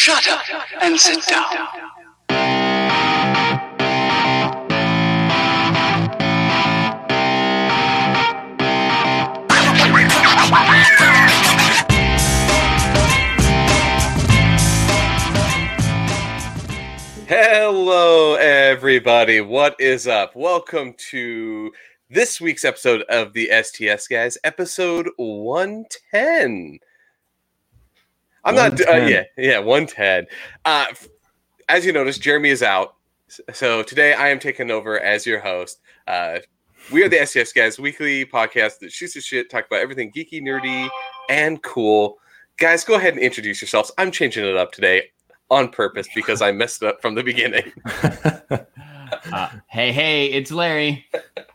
[0.00, 0.44] Shut up
[0.80, 1.44] and sit down.
[17.26, 19.40] Hello, everybody.
[19.40, 20.36] What is up?
[20.36, 21.72] Welcome to
[22.08, 26.78] this week's episode of the STS Guys, episode 110.
[28.48, 30.26] I'm not, uh, yeah, yeah, 110.
[30.64, 30.86] Uh,
[31.68, 32.94] as you notice, Jeremy is out.
[33.52, 35.80] So today I am taking over as your host.
[36.06, 36.38] Uh,
[36.90, 40.40] we are the STS Guys weekly podcast that shoots the shit, talk about everything geeky,
[40.40, 40.88] nerdy,
[41.28, 42.16] and cool.
[42.56, 43.92] Guys, go ahead and introduce yourselves.
[43.98, 45.10] I'm changing it up today
[45.50, 47.70] on purpose because I messed it up from the beginning.
[49.32, 51.06] Uh, hey, hey, it's Larry.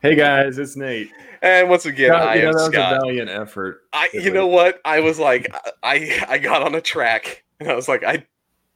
[0.01, 1.09] hey guys, it's Nate.
[1.41, 3.01] And once again, God, I you know, am that was a Scott.
[3.01, 3.81] valiant effort.
[3.91, 4.79] I, you know what?
[4.85, 5.53] I was like,
[5.83, 8.25] I, I got on a track, and I was like, I,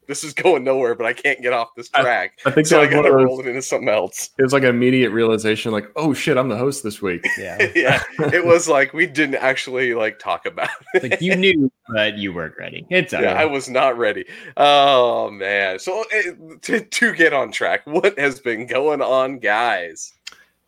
[0.08, 2.40] this is going nowhere, but I can't get off this track.
[2.46, 4.30] I think so I that was one gotta of roll it into something else.
[4.38, 7.26] it was like an immediate realization, like, oh shit, I'm the host this week.
[7.38, 7.58] Yeah.
[7.76, 11.04] yeah, it was like we didn't actually like talk about it.
[11.12, 12.86] Like you knew, but you weren't ready.
[12.90, 14.26] It's all Yeah, I was not ready.
[14.56, 15.78] Oh man!
[15.78, 16.32] So eh,
[16.64, 20.14] to, to get on track, what has been going on, guys?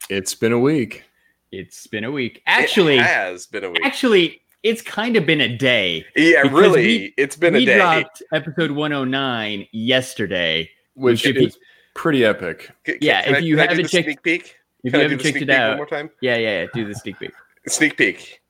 [0.09, 1.03] It's been a week.
[1.51, 2.43] It's been a week.
[2.45, 3.81] Actually, it has been a week.
[3.83, 6.05] actually, it's kind of been a day.
[6.15, 7.75] yeah, really, we- it's been we a day.
[7.77, 10.69] dropped episode 109 yesterday.
[10.95, 11.57] Which If is
[11.95, 12.69] pretty epic.
[12.85, 14.99] C- yeah, can if I- you can I do haven't checked- sneak peek, If Can
[15.01, 16.09] you I haven't checked it out, one more time?
[16.21, 17.31] yeah, yeah, yeah, do the sneak peek.
[17.67, 18.41] Sneak peek.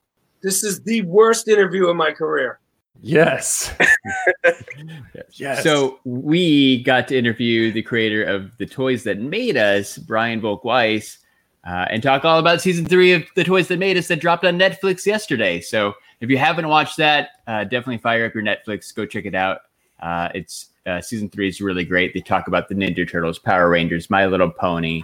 [0.42, 2.58] This is the worst interview of my career.
[3.02, 3.72] Yes.
[5.34, 5.62] yes.
[5.62, 11.18] So we got to interview the creator of the toys that made us, Brian Volk-Weiss,
[11.64, 14.44] uh, and talk all about season three of the toys that made us that dropped
[14.44, 15.60] on Netflix yesterday.
[15.60, 19.34] So if you haven't watched that, uh, definitely fire up your Netflix, go check it
[19.34, 19.60] out.
[20.00, 22.14] Uh, it's uh, season three is really great.
[22.14, 25.02] They talk about the Ninja Turtles, Power Rangers, My Little Pony,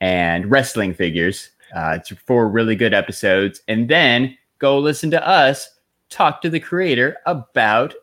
[0.00, 1.50] and wrestling figures.
[1.74, 5.70] Uh, it's four really good episodes, and then go listen to us
[6.08, 7.94] talk to the creator about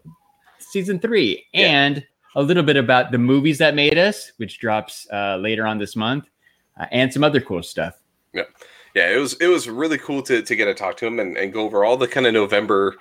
[0.59, 1.65] season three Yeah.
[1.67, 5.79] and a little bit about the movies that made us, which drops uh, later on
[5.79, 6.25] this month,
[6.79, 7.95] uh, and some other cool stuff.
[8.33, 8.43] yeah
[8.95, 11.37] yeah, it was it was really cool to, to get to talk to him and,
[11.37, 12.95] and go over all the kind of november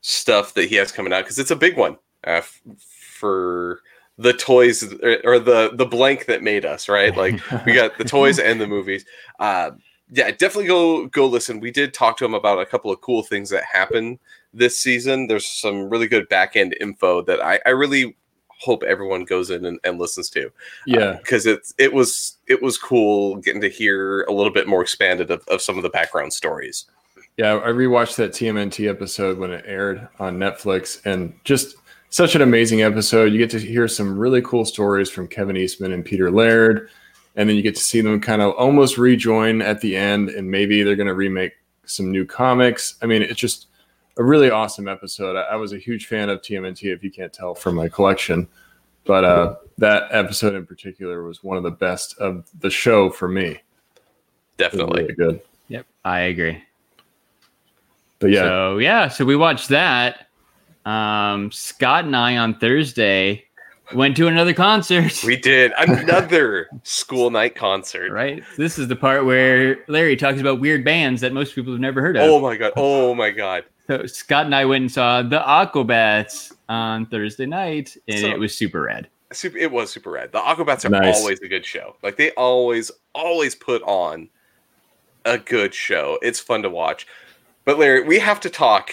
[0.00, 3.80] stuff that he has coming out because it's a big one uh, f- for
[4.16, 7.14] the toys or, or the the blank that made us right?
[7.24, 9.04] Like we got the toys and the movies.
[9.38, 9.72] Uh
[10.10, 11.60] yeah definitely go go listen.
[11.60, 14.18] We did talk to him about a couple of cool things that happened
[14.52, 15.26] this season.
[15.26, 18.16] There's some really good back end info that i i really
[18.64, 20.50] hope everyone goes in and, and listens to
[20.86, 21.10] yeah.
[21.10, 24.82] Um, because it's it was it was cool getting to hear a little bit more
[24.82, 26.86] expanded of, of some of the background stories.
[27.36, 27.56] Yeah.
[27.56, 31.76] I rewatched that TMNT episode when it aired on Netflix and just
[32.10, 33.32] such an amazing episode.
[33.32, 36.88] You get to hear some really cool stories from Kevin Eastman and Peter Laird.
[37.36, 40.48] And then you get to see them kind of almost rejoin at the end, and
[40.48, 41.54] maybe they're going to remake
[41.84, 42.94] some new comics.
[43.02, 43.66] I mean, it's just
[44.16, 45.36] a really awesome episode.
[45.36, 48.48] I, I was a huge fan of TMNT, if you can't tell from my collection.
[49.04, 53.28] But uh, that episode in particular was one of the best of the show for
[53.28, 53.60] me.
[54.56, 55.02] Definitely.
[55.02, 55.40] really good.
[55.68, 56.62] Yep, I agree.
[58.18, 60.28] But yeah, So yeah, so we watched that.
[60.86, 63.44] Um, Scott and I on Thursday
[63.94, 65.22] went to another concert.
[65.24, 68.10] We did another school night concert.
[68.12, 68.42] right.
[68.56, 72.00] This is the part where Larry talks about weird bands that most people have never
[72.00, 72.22] heard of.
[72.22, 72.72] Oh my god.
[72.76, 73.64] Oh my god.
[73.86, 78.38] So Scott and I went and saw the Aquabats on Thursday night, and So- it
[78.38, 79.08] was super rad.
[79.32, 80.30] Super, it was super rad.
[80.32, 81.16] The Aquabats are Nice.
[81.16, 81.96] always a good show.
[82.02, 84.28] Like they always, always put on
[85.24, 86.18] a good show.
[86.22, 87.06] It's fun to watch.
[87.64, 88.92] But Larry, we have to talk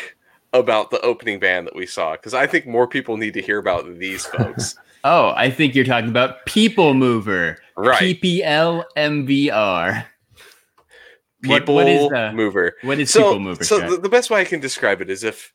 [0.53, 3.59] about the opening band that we saw because I think more people need to hear
[3.59, 4.75] about these folks.
[5.03, 7.99] Oh, I think you're talking about People Mover, right.
[8.19, 10.05] PPL MVR.
[11.45, 12.75] What- People what is the- mover.
[12.81, 13.63] What is so, People Mover?
[13.63, 13.89] so Scott?
[13.89, 15.53] the, the best way I can describe it is if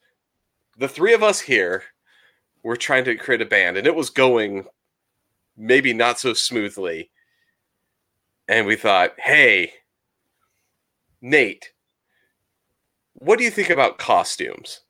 [0.78, 1.84] the three of us here
[2.62, 4.66] were trying to create a band and it was going
[5.56, 7.10] maybe not so smoothly,
[8.48, 9.72] and we thought, hey,
[11.22, 11.72] Nate,
[13.14, 14.80] what do you think about costumes?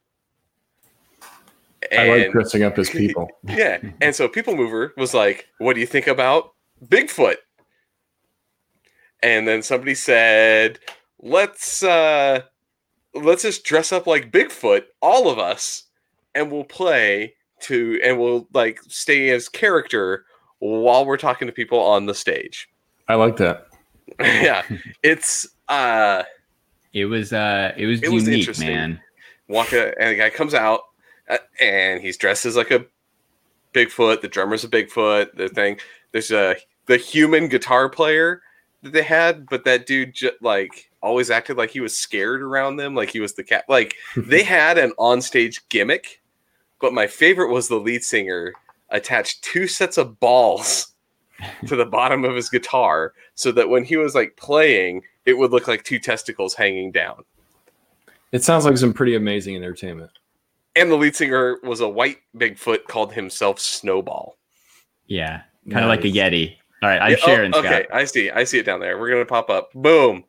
[1.96, 3.30] I like dressing up as people.
[3.44, 3.78] yeah.
[4.00, 6.52] And so People Mover was like, What do you think about
[6.84, 7.36] Bigfoot?
[9.26, 10.78] And then somebody said,
[11.20, 12.42] Let's uh
[13.12, 15.82] let's just dress up like Bigfoot, all of us,
[16.36, 20.26] and we'll play to and we'll like stay as character
[20.60, 22.68] while we're talking to people on the stage.
[23.08, 23.66] I like that.
[24.20, 24.62] yeah.
[25.02, 26.22] It's uh
[26.92, 28.68] it was uh, it was It was unique, interesting.
[28.68, 29.00] man.
[29.50, 30.82] Wonka and the guy comes out
[31.28, 32.86] uh, and he's dressed as like a
[33.74, 34.20] Bigfoot.
[34.20, 35.36] The drummer's a Bigfoot.
[35.36, 35.80] The thing
[36.12, 36.54] there's a
[36.86, 38.42] the human guitar player
[38.86, 42.76] that they had, but that dude just like always acted like he was scared around
[42.76, 43.64] them, like he was the cat.
[43.68, 46.22] Like they had an onstage gimmick,
[46.80, 48.52] but my favorite was the lead singer
[48.90, 50.94] attached two sets of balls
[51.66, 55.50] to the bottom of his guitar so that when he was like playing, it would
[55.50, 57.24] look like two testicles hanging down.
[58.32, 60.10] It sounds like some pretty amazing entertainment.
[60.74, 64.36] And the lead singer was a white Bigfoot called himself Snowball.
[65.06, 66.56] Yeah, kind of like a Yeti.
[66.86, 67.52] All right, I'm Yeah, oh, sharing.
[67.52, 67.64] Scott.
[67.66, 68.30] okay, I see.
[68.30, 68.96] I see it down there.
[68.98, 69.72] We're gonna pop up.
[69.74, 70.22] Boom.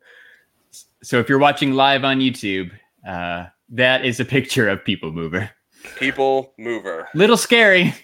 [1.04, 2.72] So if you're watching live on YouTube,
[3.08, 5.50] uh, that is a picture of People Mover.
[5.98, 7.08] People mover.
[7.14, 7.94] Little scary,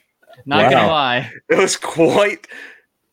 [0.47, 1.33] not gonna lie.
[1.49, 2.47] It was quite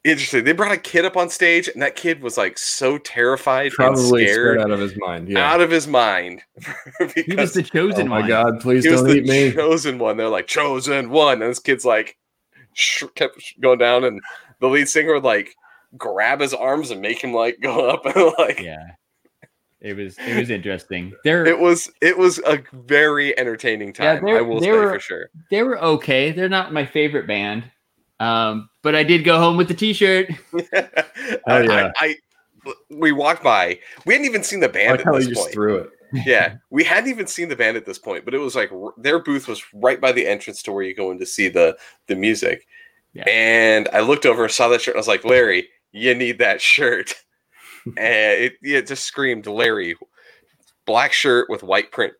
[0.03, 0.43] interesting.
[0.43, 4.21] They brought a kid up on stage, and that kid was like so terrified Probably
[4.21, 5.27] and scared scared out of his mind.
[5.29, 5.51] Yeah.
[5.51, 6.43] out of his mind.
[6.99, 8.27] He was because the chosen oh my one.
[8.29, 8.59] God!
[8.61, 9.51] Please he don't the eat me.
[9.51, 10.17] chosen one.
[10.17, 12.15] They're like chosen one, and this kid's like
[12.73, 14.21] sh- kept sh- going down, and
[14.61, 15.53] the lead singer would like
[15.97, 18.91] grab his arms and make him like go up and like Yeah,
[19.81, 21.13] it was it was interesting.
[21.23, 24.23] They're it was it was a very entertaining time.
[24.23, 25.29] they're- I will say were- for sure.
[25.49, 26.31] they were okay.
[26.31, 27.63] They're not my favorite band,
[28.19, 30.29] um, but I did go home with the T-shirt.
[30.53, 30.63] I,
[31.47, 31.91] yeah.
[31.97, 32.15] I,
[32.67, 33.79] I we walked by.
[34.05, 35.51] We hadn't even seen the band like at this point.
[35.51, 35.89] threw it.
[36.25, 39.19] yeah, we hadn't even seen the band at this point, but it was like their
[39.19, 41.75] booth was right by the entrance to where you go in to see the
[42.07, 42.67] the music.
[43.13, 43.23] Yeah.
[43.27, 46.61] And I looked over, saw that shirt, and I was like, Larry, you need that
[46.61, 47.13] shirt.
[47.85, 49.95] and it, it just screamed, Larry,
[50.85, 52.13] black shirt with white print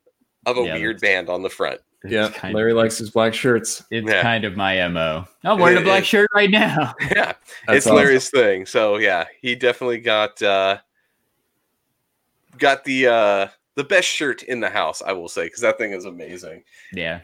[0.45, 1.79] of a Yeah, weird band on the front.
[2.03, 3.83] Yeah, It's kind Larry likes his black shirts.
[3.91, 4.23] It's Yeah.
[4.23, 5.25] kind of my mo.
[5.43, 6.95] I'm wearing a black it- shirt right now.
[7.01, 7.33] Yeah,
[7.67, 7.95] That's it's awesome.
[7.97, 8.65] Larry's thing.
[8.65, 10.79] So yeah, he definitely got uh
[12.57, 15.91] got the uh the best shirt in the house, I will say, because that thing
[15.93, 16.63] is amazing.
[16.91, 17.21] Yeah,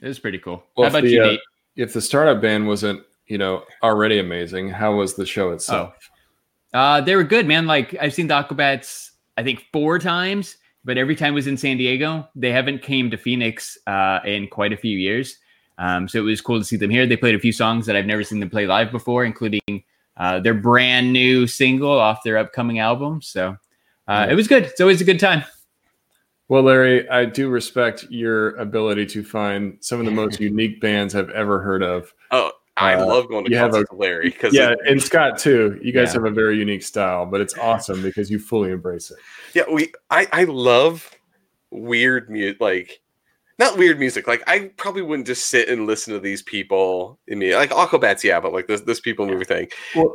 [0.00, 0.62] it was pretty cool.
[0.76, 1.36] Well, How about the, you, uh,
[1.76, 5.94] If the startup band wasn't, you know, already amazing, how was the show itself?
[6.74, 7.66] Uh, they were good, man.
[7.66, 11.76] Like I've seen the Aquabats, I think four times, but every time was in San
[11.76, 12.28] Diego.
[12.34, 15.38] They haven't came to Phoenix uh, in quite a few years.
[15.78, 17.06] Um, so it was cool to see them here.
[17.06, 19.82] They played a few songs that I've never seen them play live before, including
[20.16, 23.22] uh, their brand new single off their upcoming album.
[23.22, 23.56] So
[24.08, 24.64] uh, it was good.
[24.64, 25.44] It's always a good time.
[26.48, 31.14] Well, Larry, I do respect your ability to find some of the most unique bands
[31.14, 32.12] I've ever heard of.
[32.32, 32.50] Oh,
[32.80, 35.78] I Uh, love going to concerts with Larry because Yeah, and Scott too.
[35.82, 36.14] You guys Yeah.
[36.14, 39.18] have a very unique style, but it's awesome because you fully embrace it.
[39.54, 41.10] yeah, we I I love
[41.70, 43.00] weird music like
[43.58, 44.26] not weird music.
[44.26, 48.24] Like I probably wouldn't just sit and listen to these people in me like Aquabats,
[48.24, 49.68] yeah, but like this this people movie thing.
[49.94, 50.14] Well,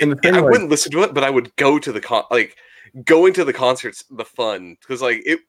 [0.00, 2.00] and the thing, I like, wouldn't listen to it, but I would go to the
[2.00, 2.56] con like
[3.04, 5.40] going to the concerts, the fun because like it.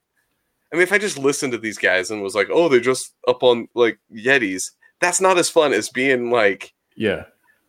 [0.71, 3.13] I mean, if I just listened to these guys and was like, "Oh, they're just
[3.25, 7.25] up on like Yetis," that's not as fun as being like yeah,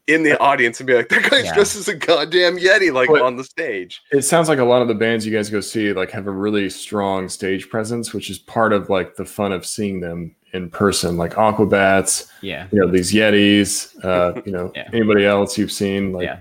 [0.07, 1.55] in the audience and be like, "That guy's Yeah.
[1.55, 4.01] dressed as a goddamn Yeti," like But- on the stage.
[4.11, 6.31] it sounds like a lot of the bands you guys go see like have a
[6.31, 10.71] really strong stage presence, which is part of like the fun of seeing them in
[10.71, 12.67] person, like Aquabats, Yeah.
[12.73, 14.89] you know, these Yetis, uh, you know, Yeah.
[14.95, 16.39] anybody else you've seen, like, Yeah.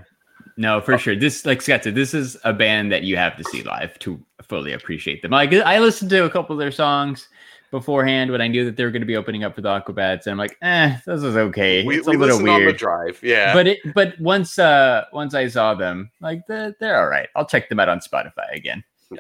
[0.60, 1.16] No, for sure.
[1.16, 4.20] This, like Scott said, this is a band that you have to see live to
[4.42, 5.32] fully appreciate them.
[5.32, 7.28] Like I listened to a couple of their songs
[7.72, 10.26] beforehand when I knew that they were going to be opening up for the Aquabats,
[10.26, 11.84] and I'm like, eh, this is okay.
[11.86, 13.54] we it's a we little listened on the drive, yeah.
[13.54, 17.28] But it, but once, uh, once I saw them, like they're, they're all right.
[17.36, 18.84] I'll check them out on Spotify again.
[19.12, 19.20] Yeah,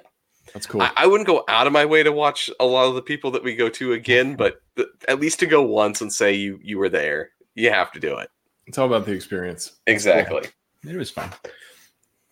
[0.53, 0.81] that's cool.
[0.81, 3.31] I, I wouldn't go out of my way to watch a lot of the people
[3.31, 6.59] that we go to again, but th- at least to go once and say you
[6.61, 8.29] you were there, you have to do it.
[8.65, 9.73] it's all about the experience.
[9.87, 10.43] Exactly.
[10.87, 11.31] It was fun.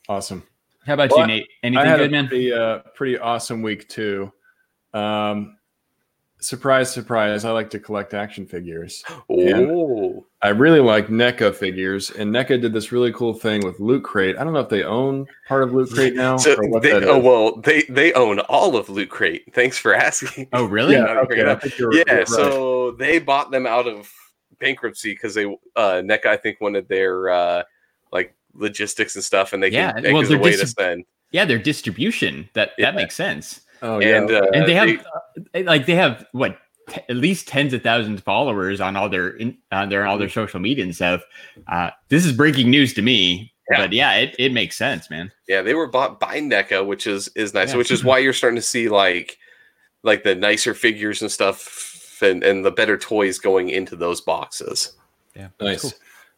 [0.08, 0.44] Awesome.
[0.86, 1.48] How about Well, you, Nate?
[1.64, 2.28] Anything I had good, a man?
[2.28, 4.32] pretty, uh, pretty awesome week too.
[4.94, 5.58] Um,
[6.40, 7.46] surprise, surprise!
[7.46, 9.04] I like to collect action figures.
[9.30, 14.04] Oh, I really like NECA figures, and NECA did this really cool thing with Loot
[14.04, 14.38] Crate.
[14.38, 16.38] I don't know if they own part of Loot Crate now.
[16.38, 19.54] so or what they, that oh well, they they own all of Loot Crate.
[19.54, 20.48] Thanks for asking.
[20.54, 20.94] Oh, really?
[20.96, 21.42] yeah, I okay.
[21.44, 22.28] I you're, yeah, you're right.
[22.28, 24.12] so they bought them out of
[24.60, 27.64] bankruptcy because they uh NECA I think wanted their uh
[28.12, 30.58] like logistics and stuff, and they Yeah, can make well, as they're a way to
[30.58, 31.06] dis- send.
[31.32, 32.48] Yeah, their distribution.
[32.54, 32.92] That Yeah.
[32.92, 33.62] that makes sense.
[33.82, 36.58] Oh yeah, and uh, and they have they- uh, like they have what
[36.90, 40.18] t- at least tens of thousands of followers on all their in, on their all
[40.18, 41.22] their social media and stuff.
[41.68, 43.78] Uh, this is breaking news to me, Yeah.
[43.78, 45.32] but yeah, it, it makes sense, man.
[45.48, 47.72] Yeah, they were bought by NECA, which is is nice.
[47.72, 47.78] Yeah.
[47.78, 49.38] Which is why you're starting to see like
[50.04, 54.94] like the nicer figures and stuff and, and the better toys going into those boxes.
[55.36, 55.82] Yeah, nice.
[55.82, 55.92] Cool.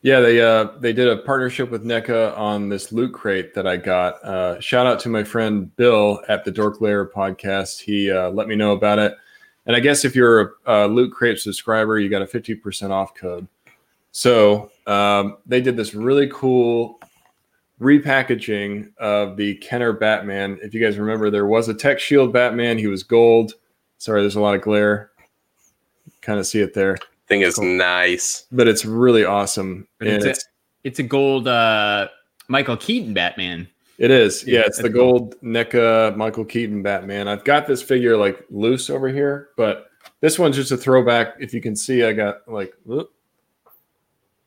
[0.04, 3.78] Yeah, they uh they did a partnership with NECA on this loot crate that I
[3.78, 4.24] got.
[4.24, 7.82] Uh, shout out to my friend Bill at the Dork Layer podcast.
[7.82, 9.16] He uh, let me know about it,
[9.66, 12.94] and I guess if you're a, a loot crate subscriber, you got a fifty percent
[12.94, 13.48] off code.
[14.12, 17.00] So um, they did this really cool
[17.82, 20.60] repackaging of the Kenner Batman.
[20.62, 22.78] If you guys remember, there was a Tech Shield Batman.
[22.78, 23.54] He was gold.
[23.98, 25.12] Sorry, there's a lot of glare.
[26.22, 27.66] Kind of see it there, Thing is Cool.
[27.66, 28.46] nice.
[28.52, 29.88] but it's really awesome.
[30.00, 30.48] But And it's, it's, a,
[30.86, 32.08] it's a gold uh,
[32.48, 33.68] Michael Keaton Batman.
[33.98, 34.46] it is.
[34.48, 35.20] Yeah, Yeah, it's the that's cool.
[35.20, 37.28] gold NECA Michael Keaton Batman.
[37.28, 39.90] I've got this figure like loose over here, but
[40.22, 41.36] this one's just a throwback.
[41.40, 43.12] If you can see, I got like, whoop.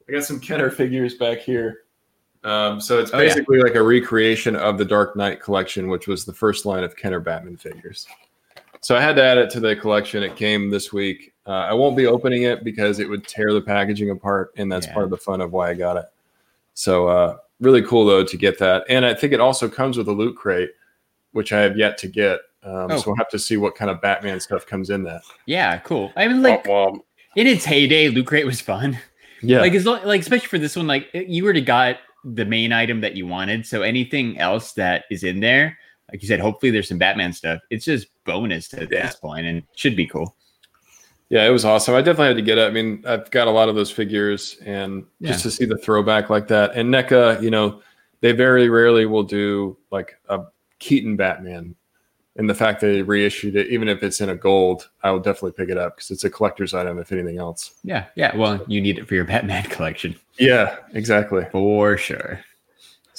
[0.09, 1.83] I got some Kenner figures back here.
[2.43, 3.27] Um, so it's Oh, yeah.
[3.27, 6.97] basically like a recreation of the Dark Knight collection, which was the first line of
[6.97, 8.07] Kenner Batman figures.
[8.81, 10.23] So I had to add it to the collection.
[10.23, 11.33] It came this week.
[11.47, 14.87] Uh, I won't be opening it because it would tear the packaging apart, and that's
[14.87, 14.95] Yeah.
[14.95, 16.07] part of the fun of why I got it.
[16.75, 20.09] So uh, really cool though to get that, and I think it also comes with
[20.09, 20.71] a loot crate,
[21.33, 22.41] which I have yet to get.
[22.63, 22.97] Um, Oh.
[22.99, 25.23] So we'll have to see what kind of Batman stuff comes in that.
[25.47, 26.13] Yeah, cool.
[26.17, 27.01] I mean, like Womp womp.
[27.37, 28.99] in its heyday, Loot Crate was fun.
[29.43, 32.73] Yeah, Like as long, like especially for this one, like you already got the main
[32.73, 33.65] item that you wanted.
[33.67, 35.79] So anything else that is in there,
[36.13, 37.61] like you said, hopefully there's some Batman stuff.
[37.71, 39.07] It's just bonus at Yeah.
[39.07, 40.35] this point, and should be cool.
[41.29, 41.95] Yeah, it was awesome.
[41.95, 42.67] I definitely had to get it.
[42.67, 46.29] I mean, I've got a lot of those figures, and just to see the throwback
[46.29, 47.83] like that, and NECA, you know,
[48.21, 50.41] they very rarely will do like a
[50.81, 51.77] Keaton Batman,
[52.37, 55.21] and the fact that they reissued it, even if it's in a gold, I will
[55.21, 57.75] definitely pick it up because it's a collector's item, if anything else.
[57.85, 58.35] Yeah, yeah.
[58.37, 61.47] Well, you need it for your Batman collection Yeah, exactly.
[61.53, 62.41] for sure.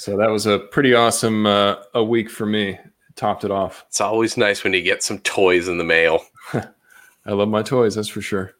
[0.02, 2.76] So that was a pretty awesome uh, a week for me.
[3.14, 3.84] Topped it off.
[3.86, 6.24] It's always nice when you get some toys in the mail.
[6.52, 8.52] I love my toys, that's for sure.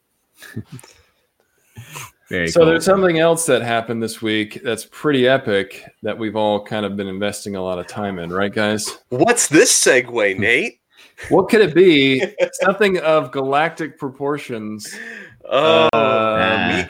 [2.28, 2.68] Very So cool.
[2.68, 6.96] there's something else that happened this week that's pretty epic that we've all kind of
[6.96, 8.98] been investing a lot of time in, right, guys?
[9.08, 10.78] What's this segue, Nate?
[11.28, 12.22] What could it be?
[12.62, 14.94] something of galactic proportions.
[15.44, 16.86] Oh, Uh,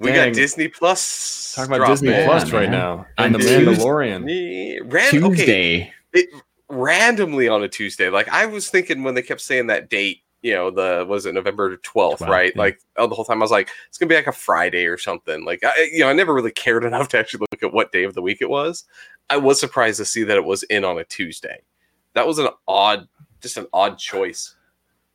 [0.00, 0.28] we dang.
[0.28, 1.52] got Disney Plus.
[1.54, 1.88] Talking about.
[1.88, 2.72] Disney Yeah, Plus right man.
[2.72, 3.64] now On and the Tuesday.
[3.64, 4.24] Mandalorian.
[4.28, 6.30] Yeah, ran- okay, Tuesday.
[6.68, 8.08] randomly on a Tuesday.
[8.10, 11.34] Like I was thinking when they kept saying that date, you know, the was it
[11.34, 12.52] November 12th, 12th, right?
[12.54, 12.60] yeah.
[12.62, 14.98] Like oh, the whole time I was like, it's gonna be like a Friday or
[14.98, 15.44] something.
[15.44, 18.04] Like I, you know, I never really cared enough to actually look at what day
[18.04, 18.84] of the week it was.
[19.30, 21.60] I was surprised to see that it was in on a Tuesday.
[22.14, 23.08] That was an odd,
[23.42, 24.54] just an odd choice.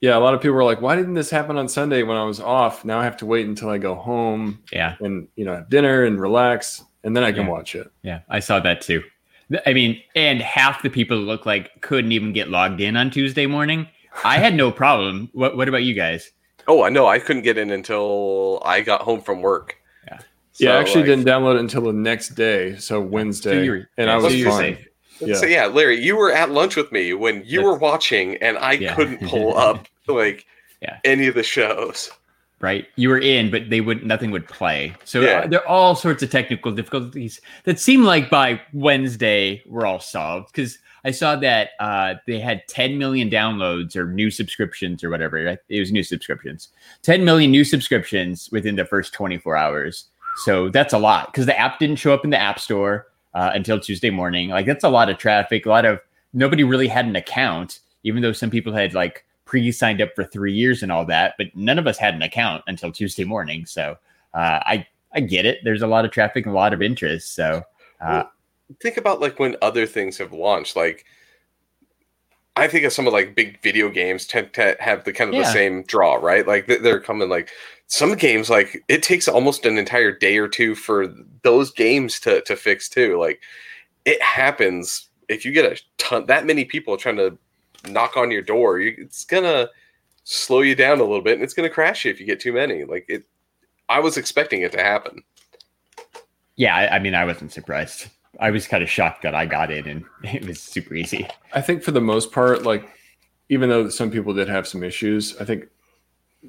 [0.03, 2.25] Yeah, a lot of people were like, "Why didn't this happen on Sunday when I
[2.25, 2.83] was off?
[2.83, 6.03] Now I have to wait until I go home Yeah, and you know have dinner
[6.03, 7.51] and relax, and then I can Yeah.
[7.51, 8.19] watch it." yeah.
[8.27, 9.01] I saw that too.
[9.65, 13.45] I mean, and half the people look like couldn't even get logged in on Tuesday
[13.45, 13.88] morning.
[14.25, 15.29] I had no problem.
[15.31, 16.31] What What about you guys?
[16.67, 17.07] Oh, I know.
[17.07, 19.77] I couldn't get in until I got home from work.
[20.07, 20.17] Yeah.
[20.57, 24.07] yeah, I actually like- didn't download it until the next day, so Wednesday, you're- and
[24.07, 24.75] yeah, I so was you're fine.
[24.75, 24.88] safe.
[25.22, 25.36] Yeah.
[25.36, 28.57] So yeah, Larry, you were at lunch with me when you That's- were watching, and
[28.57, 28.95] I Yeah.
[28.95, 30.45] couldn't pull up like
[30.81, 30.98] Yeah.
[31.03, 32.12] any of the shows.
[32.60, 32.88] right?
[32.95, 34.93] You were in, but they would nothing would play.
[35.03, 35.39] So Yeah.
[35.39, 40.00] uh, there are all sorts of technical difficulties that seem like by Wednesday were all
[40.00, 45.10] solved because I saw that uh, they had 10 million downloads or new subscriptions or
[45.10, 45.43] whatever.
[45.43, 45.60] right?
[45.67, 46.69] It was new subscriptions,
[47.01, 50.05] 10 million new subscriptions within the first 24 hours.
[50.45, 53.51] So that's a lot because the app didn't show up in the app store uh,
[53.53, 54.50] until Tuesday morning.
[54.50, 55.65] Like that's a lot of traffic.
[55.65, 56.00] A lot of
[56.31, 60.51] nobody really had an account, even though some people had like pre-signed up for three
[60.51, 63.67] years and all that, but none of us had an account until Tuesday morning.
[63.67, 63.95] So
[64.33, 65.60] uh, I I get it.
[65.63, 67.36] There's a lot of traffic and a lot of interest.
[67.36, 67.62] So
[68.01, 68.24] uh,
[68.81, 70.75] Think about like when other things have launched.
[70.75, 71.05] Like
[72.55, 75.36] I think of some of like big video games tend to have the kind of
[75.36, 76.48] the same draw, right?
[76.48, 77.50] Like they- they're coming like
[77.86, 82.41] some games like it takes almost an entire day or two for those games to
[82.41, 83.19] to fix too.
[83.19, 83.39] Like
[84.05, 87.38] it happens if you get a ton that many people trying to
[87.88, 89.70] knock on your door, you, it's gonna
[90.24, 92.54] slow you down a little bit and it's gonna crash you if you get too
[92.54, 92.84] many.
[92.84, 93.24] Like it,
[93.90, 95.22] I was expecting it to happen.
[96.56, 98.08] yeah, I, I mean, I wasn't surprised.
[98.40, 101.28] I was kind of shocked that I got in and it was super easy.
[101.54, 102.90] I think for the most part, like
[103.50, 105.66] even though some people did have some issues, I think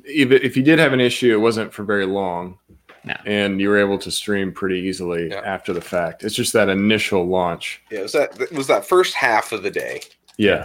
[0.08, 2.58] even if you did have an issue, it wasn't for very long.
[3.06, 3.14] No.
[3.26, 5.42] And you were able to stream pretty easily Yeah.
[5.44, 6.24] after the fact.
[6.24, 7.82] It's just that initial launch.
[7.90, 10.00] Yeah, it was that it was that first half of the day.
[10.38, 10.64] Yeah.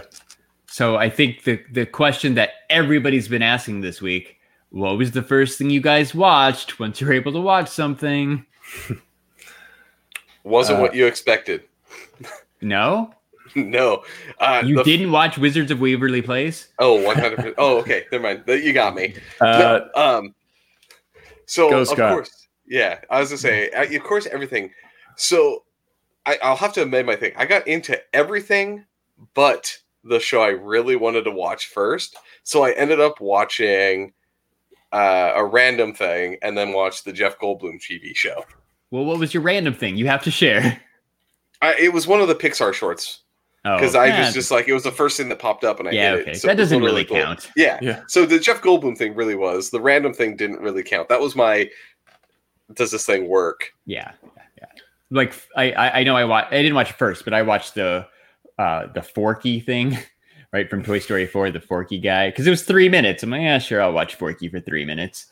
[0.72, 4.38] So I think the the question that everybody's been asking this week:
[4.70, 8.46] What was the first thing you guys watched once you're able to watch something?
[10.44, 11.64] Wasn't Uh, what you expected.
[12.60, 13.12] No,
[13.56, 14.04] no.
[14.38, 16.68] Uh, you didn't watch Wizards of Waverly Place.
[16.78, 17.54] Oh, 100%.
[17.58, 18.04] oh, okay.
[18.12, 18.44] Never mind.
[18.46, 19.14] You got me.
[19.40, 20.34] Uh, No, um,
[21.46, 22.12] so Go, of Scott.
[22.12, 23.00] course, yeah.
[23.10, 24.70] I was gonna say, uh, of course, everything.
[25.16, 25.64] So
[26.26, 27.32] I, I'll have to amend my thing.
[27.36, 28.84] I got into everything,
[29.34, 32.16] but the show I really wanted to watch first.
[32.42, 34.12] So I ended up watching
[34.92, 38.44] uh, a random thing, and then watched the Jeff Goldblum TV show.
[38.90, 39.96] Well, what was your random thing?
[39.96, 40.80] You have to share.
[41.62, 43.22] I, it was one of the Pixar shorts
[43.64, 44.24] Oh, because I yeah.
[44.24, 46.20] was just like it was the first thing that popped up, and I yeah, hit
[46.20, 46.30] okay.
[46.30, 46.40] it.
[46.40, 47.18] So that doesn't really cool.
[47.18, 47.50] count.
[47.56, 47.78] Yeah.
[47.82, 48.02] Yeah.
[48.08, 49.68] So the Jeff Goldblum thing really was.
[49.68, 51.08] The random thing didn't really count.
[51.10, 51.68] That was my.
[52.72, 53.72] Does this thing work?
[53.84, 54.66] Yeah, yeah, yeah.
[55.10, 56.52] Like I, I, I know I watched.
[56.52, 58.06] I didn't watch it first, but I watched the,
[58.60, 59.96] uh, the Forky thing,
[60.52, 63.22] right from Toy Story Four, the Forky guy, because it was three minutes.
[63.22, 65.26] I'm like, yeah, sure, I'll watch Forky for three minutes.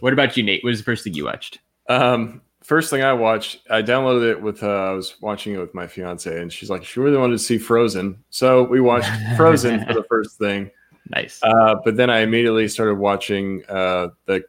[0.00, 0.64] What about you, Nate?
[0.64, 1.58] What was the first thing you watched?
[1.90, 4.62] Um, first thing I watched, I downloaded it with.
[4.62, 7.38] Uh, I was watching it with my fiance, and she's like, she really wanted to
[7.38, 10.70] see Frozen, so we watched Frozen for the first thing.
[11.10, 11.38] Nice.
[11.42, 14.42] Uh, but then I immediately started watching uh, the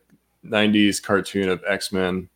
[0.46, 2.30] '90s cartoon of X Men.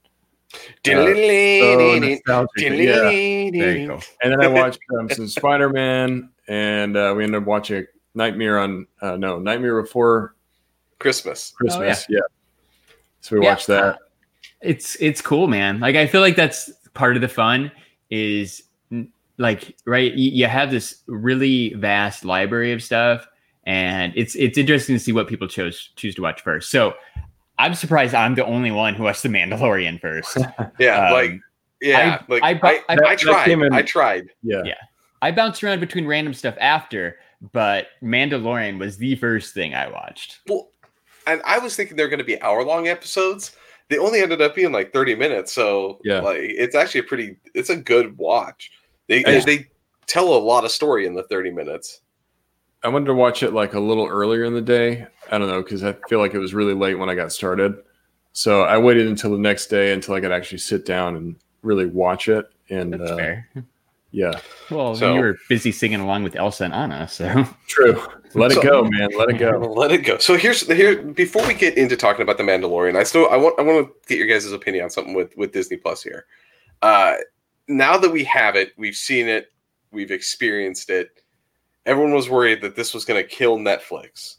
[0.86, 3.10] So nostalgic, yeah.
[3.52, 4.02] Very cool.
[4.24, 7.86] And then I watched um, some Spider Man, and uh, we ended up watching
[8.16, 10.36] Nightmare on uh, no Nightmare Before
[11.00, 11.54] Christmas.
[11.58, 12.06] Christmas.
[12.10, 12.20] yeah.
[13.22, 13.52] So we Yeah.
[13.52, 14.00] watched that.
[14.62, 15.80] It's it's cool, man.
[15.80, 17.72] Like I feel like that's part of the fun
[18.10, 18.64] is
[19.38, 20.14] like right.
[20.14, 23.28] You, you have this really vast library of stuff,
[23.66, 26.72] and it's it's interesting to see what people chose choose to watch first.
[26.72, 26.94] So
[27.60, 30.38] I'm surprised I'm the only one who watched The Mandalorian first.
[30.80, 31.40] Yeah, Um, like
[31.82, 33.48] yeah, I- like I I, bu- I, I- tried.
[33.50, 34.30] in- I tried.
[34.44, 34.64] Yeah.
[34.66, 34.76] Yeah.
[35.22, 37.18] I bounced around between random stuff after,
[37.52, 40.40] but Mandalorian was the first thing I watched.
[40.48, 40.70] Well,
[41.26, 43.56] and I was thinking they're going to be hour long episodes.
[43.90, 45.52] They only ended up being like 30 minutes.
[45.54, 46.20] So Yeah.
[46.20, 48.72] like it's actually a pretty it's a good watch.
[49.08, 49.40] They Yeah.
[49.40, 49.68] they
[50.06, 52.02] tell a lot of story in the 30 minutes.
[52.84, 55.08] I wanted to watch it like a little earlier in the day.
[55.32, 57.78] I don't know because I feel like it was really late when I got started.
[58.34, 61.86] So I waited until the next day until I could actually sit down and really
[61.88, 62.46] watch it.
[62.70, 63.48] And That's uh, fair.
[64.12, 68.02] yeah, Well, So- you were busy singing along with Elsa and Anna, so true.
[68.34, 69.10] Let So- it go, man.
[69.18, 69.52] Let it go.
[69.76, 70.18] Let it go.
[70.20, 73.58] So here's here before we get into talking about the Mandalorian, I still I want
[73.60, 76.26] I want to get your guys' opinion on something with with Disney Plus here.
[76.82, 77.16] Uh
[77.68, 79.52] now that we have it, we've seen it,
[79.92, 81.24] we've experienced it.
[81.86, 84.36] Everyone was worried that this was going to kill Netflix.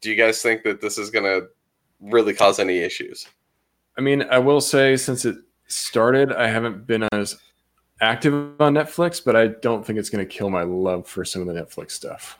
[0.00, 1.48] Do you guys think that this is going to
[2.00, 3.26] really cause any issues?
[3.98, 5.36] I mean, I will say since it
[5.68, 7.36] started, I haven't been as
[8.00, 11.46] active on Netflix, but I don't think it's going to kill my love for some
[11.46, 12.38] of the Netflix stuff.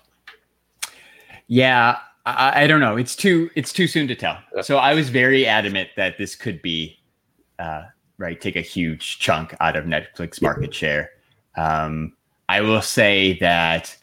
[1.47, 2.97] yeah, I, I don't know.
[2.97, 4.39] It's too it's too soon to tell.
[4.55, 4.63] Yeah.
[4.63, 6.99] So I was very adamant that this could be
[7.59, 7.85] uh,
[8.19, 11.11] right take a huge chunk out of Netflix market share.
[11.57, 12.13] Um,
[12.49, 13.97] I will say that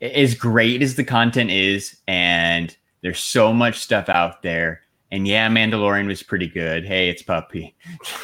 [0.00, 4.82] as great as the content is, and there's so much stuff out there.
[5.10, 6.84] And yeah, Mandalorian was pretty good.
[6.84, 7.76] Hey, it's puppy.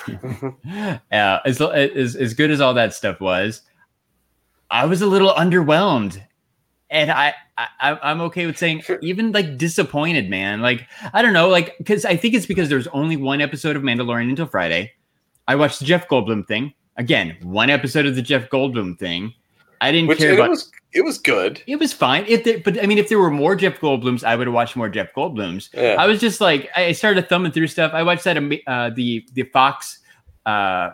[1.12, 3.62] uh, as, as as good as all that stuff was,
[4.70, 6.20] I was a little underwhelmed,
[6.90, 10.61] and I, I I'm okay with saying even like disappointed, man.
[10.61, 13.82] Like I don't know, like because I think it's because there's only one episode of
[13.82, 14.92] Mandalorian until Friday.
[15.46, 17.37] I watched the Jeff Goldblum thing again.
[17.42, 19.32] One episode of the Jeff Goldblum thing.
[19.80, 21.62] I didn't Which care about was it was good.
[21.66, 22.24] it was fine.
[22.26, 24.76] If there, but I mean, if there were more Jeff Goldblums, I would have watched
[24.76, 25.70] more Jeff Goldblums.
[25.72, 25.96] Yeah.
[25.98, 27.92] I was just like, I started thumbing through stuff.
[27.94, 30.00] I watched that uh, the the Fox
[30.46, 30.90] uh,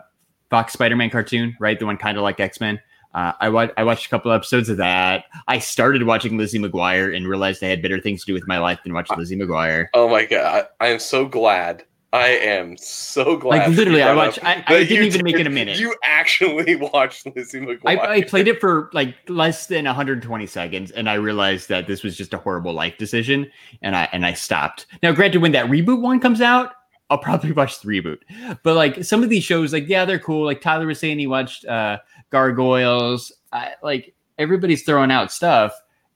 [0.49, 1.77] Fox Spider Man cartoon, right?
[1.79, 2.79] The one kind of like X Men.
[3.13, 5.25] Uh, I watched I watched a couple episodes of that.
[5.47, 8.59] I started watching Lizzie McGuire and realized I had better things to do with my
[8.59, 9.87] life than watch Lizzie McGuire.
[9.93, 11.83] Oh my god, I am so glad.
[12.11, 13.67] I am so glad.
[13.67, 15.77] Like, literally, I watched- I- I didn't even make did- it a minute.
[15.79, 17.81] You actually watched Lizzie McGuire.
[17.85, 22.01] I, I played it for like less than 120 seconds, and I realized that this
[22.01, 23.51] was just a horrible life decision,
[23.83, 24.87] and I and I stopped.
[25.03, 26.71] Now, granted, when that reboot one comes out,
[27.11, 28.19] I'll probably watch the reboot.
[28.63, 30.45] But like some of these shows, like yeah, they're cool.
[30.45, 31.99] Like Tyler was saying, he watched uh,
[32.31, 33.31] Gargoyles.
[33.53, 35.73] I, like everybody's throwing out stuff,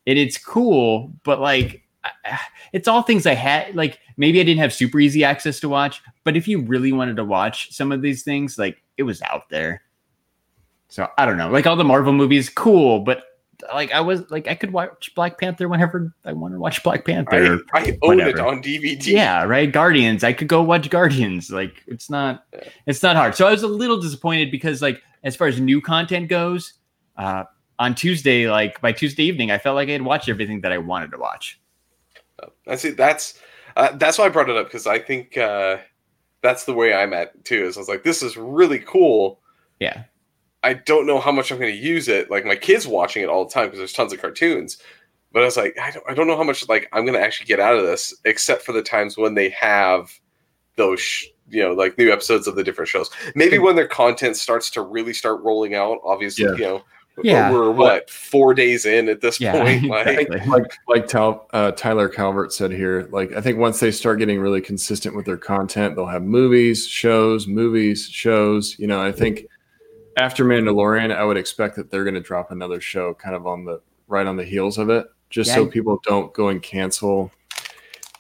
[0.08, 1.14] and it's cool.
[1.24, 1.84] But like,
[2.74, 3.76] it's all things I had.
[3.76, 7.16] Like maybe I didn't have super easy access to watch, but if you really wanted
[7.18, 9.82] to watch some of these things, like it was out there.
[10.90, 11.50] So I don't know.
[11.50, 13.24] Like all the Marvel movies, cool, but
[13.74, 17.06] like I was like I could watch Black Panther whenever I want to watch Black
[17.06, 17.60] Panther.
[17.74, 19.06] I, I own it on DVD.
[19.08, 19.72] yeah, right.
[19.72, 20.24] Guardians.
[20.24, 21.50] I could go watch Guardians.
[21.50, 22.68] Like it's not Yeah.
[22.88, 23.36] it's not hard.
[23.36, 26.74] So I was a little disappointed because like as far as new content goes,
[27.18, 27.46] uh
[27.80, 30.78] on Tuesday, like by Tuesday evening, I felt like I had watched everything that I
[30.78, 31.60] wanted to watch.
[32.68, 32.92] I see.
[32.92, 33.40] That's
[33.76, 35.78] uh, that's why I brought it up because I think uh,
[36.42, 37.66] that's the way I'm at too.
[37.66, 39.40] Is I was like, this is really cool.
[39.80, 40.04] Yeah.
[40.64, 42.32] I don't know how much I'm going to use it.
[42.32, 44.78] Like my kids watching it all the time because there's tons of cartoons.
[45.34, 47.24] But I was like, I don't, I don't know how much like I'm going to
[47.26, 50.12] actually get out of this, except for the times when they have
[50.78, 53.10] those, sh- you know, like new episodes of the different shows.
[53.36, 55.98] Maybe when their content starts to really start rolling out.
[56.06, 56.52] Obviously, Yeah.
[56.54, 56.84] you know,
[57.22, 57.52] Yeah.
[57.52, 59.84] we're what four days in at this Yeah, point.
[59.90, 60.52] Like, exactly.
[60.52, 64.40] like like Tal, uh, Tyler Calvert said here, like I think once they start getting
[64.40, 68.78] really consistent with their content, they'll have movies, shows, movies, shows.
[68.80, 69.46] You know, I think
[70.18, 73.66] after Mandalorian, I would expect that they're going to drop another show, kind of on
[73.66, 77.32] the right on the heels of it, just so people don't go and cancel.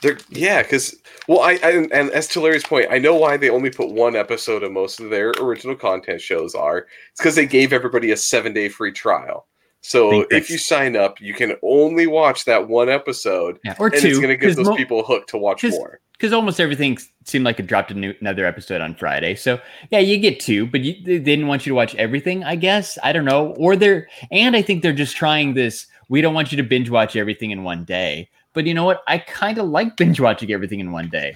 [0.03, 0.95] They're yeah, because
[1.27, 4.15] well, I, I and as to Larry's point, I know why they only put one
[4.15, 6.85] episode of most of their original content shows are.
[7.11, 9.47] It's because they gave everybody a seven day free trial.
[9.81, 13.95] So if you sign up, you can only watch that one episode, Yeah, or and
[14.01, 14.07] two.
[14.09, 15.99] it's going to give 'cause those mo- people hooked to watch 'cause- more.
[16.13, 19.35] because almost everything seemed like it dropped a new, another episode on Friday.
[19.35, 22.45] So yeah, you get two, but you, they didn't want you to watch everything.
[22.45, 25.87] I guess I don't know, or they're and I think they're just trying this.
[26.07, 28.29] We don't want you to binge watch everything in one day.
[28.53, 29.03] But you know what?
[29.07, 31.35] I kind of like binge watching everything in one day.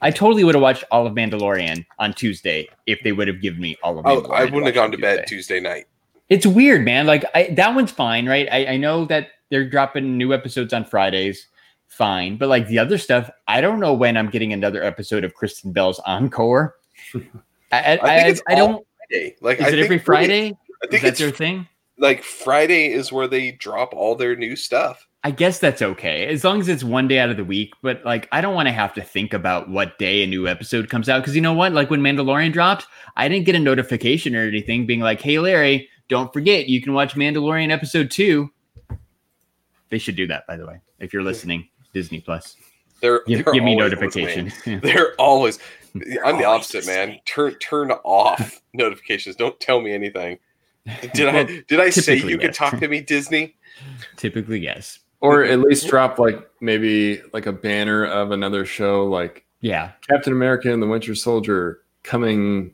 [0.00, 3.60] I totally would have watched all of Mandalorian on Tuesday if they would have given
[3.60, 4.06] me all of.
[4.06, 5.56] Oh, I wouldn't have gone on to bed Tuesday.
[5.56, 5.86] Tuesday night.
[6.28, 7.06] It's weird, man.
[7.06, 8.48] Like I, that one's fine, right?
[8.52, 11.48] I, I know that they're dropping new episodes on Fridays,
[11.88, 12.36] fine.
[12.36, 15.72] But like the other stuff, I don't know when I'm getting another episode of Kristen
[15.72, 16.76] Bell's Encore.
[17.72, 18.86] I, I, I I, don't.
[19.08, 19.36] Friday.
[19.40, 20.48] Like Is I it every Friday?
[20.48, 21.66] I Is think that it's their thing?
[21.98, 25.07] like Friday is where they drop all their new stuff.
[25.24, 27.74] I guess that's okay as long as it's one day out of the week.
[27.82, 30.88] But like, I don't want to have to think about what day a new episode
[30.88, 31.72] comes out because you know what?
[31.72, 35.88] Like when Mandalorian dropped, I didn't get a notification or anything being like, "Hey, Larry,
[36.08, 38.50] don't forget you can watch Mandalorian episode 2.
[39.90, 40.80] They should do that, by the way.
[40.98, 42.56] If you're listening, Disney Plus,
[43.00, 44.52] They're, give, they're give me always notifications.
[44.82, 45.58] They're always.
[45.94, 47.18] I'm the Always opposite, man.
[47.24, 49.36] Turn turn off notifications.
[49.36, 50.38] Don't tell me anything.
[51.12, 53.56] Did I did I say typically, you could talk to me, Disney?
[54.16, 55.00] Typically, yes.
[55.20, 60.32] Or at least drop like maybe like a banner of another show, like Yeah, Captain
[60.32, 62.72] America and the Winter Soldier coming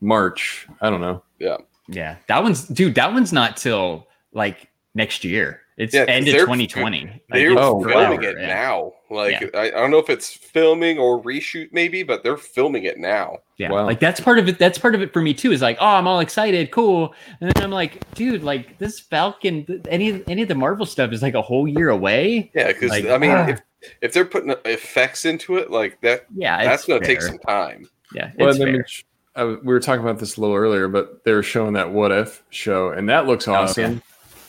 [0.00, 0.66] March.
[0.80, 1.22] I don't know.
[1.38, 1.56] yeah.
[1.88, 2.16] Yeah.
[2.28, 2.94] That one's dude.
[2.94, 5.60] That one's not till like next year.
[5.80, 7.04] It's Yeah, 'cause end of they're- 2020.
[7.06, 7.88] Like, They're Oh, filming
[8.20, 8.46] forever, it yeah.
[8.46, 8.92] now.
[9.08, 9.46] Like Yeah.
[9.54, 13.38] I, I don't know if it's filming or reshoot, maybe, but they're filming it now.
[13.56, 13.86] Yeah, Wow.
[13.86, 14.58] like that's part of it.
[14.58, 15.52] That's part of it for me too.
[15.52, 19.82] Is like, oh, I'm all excited, cool, and then I'm like, dude, like this Falcon,
[19.88, 22.50] any any of the Marvel stuff is like a whole year away.
[22.54, 23.48] Yeah, because Like, I mean, ah.
[23.48, 23.60] if
[24.02, 27.88] if they're putting effects into it, like that, Yeah, that's going to take some time.
[28.14, 28.76] Yeah, Well, it's then fair.
[28.78, 31.72] Mitch, I w- we were talking about this a little earlier, but they were showing
[31.74, 33.98] that What If show, and that looks Oh, okay.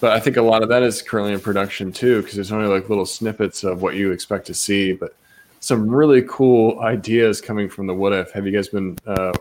[0.01, 0.07] Awesome.
[0.09, 2.67] But I think a lot of that is currently in production too, because there's only
[2.67, 4.93] like little snippets of what you expect to see.
[4.93, 5.15] But
[5.59, 8.31] some really cool ideas coming from the What If.
[8.31, 9.31] Have you guys been uh,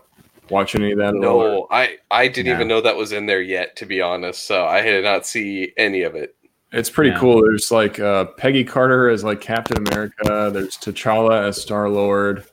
[0.49, 1.39] watching any of that at all?
[1.43, 2.53] No, I I didn't No.
[2.55, 4.45] even know that was in there yet, to be honest.
[4.45, 6.35] So I did not see any of it.
[6.73, 7.19] It's pretty Yeah.
[7.19, 7.41] cool.
[7.41, 10.51] There's like uh, Peggy Carter as like Captain America.
[10.53, 12.45] There's T'Challa as Star Lord.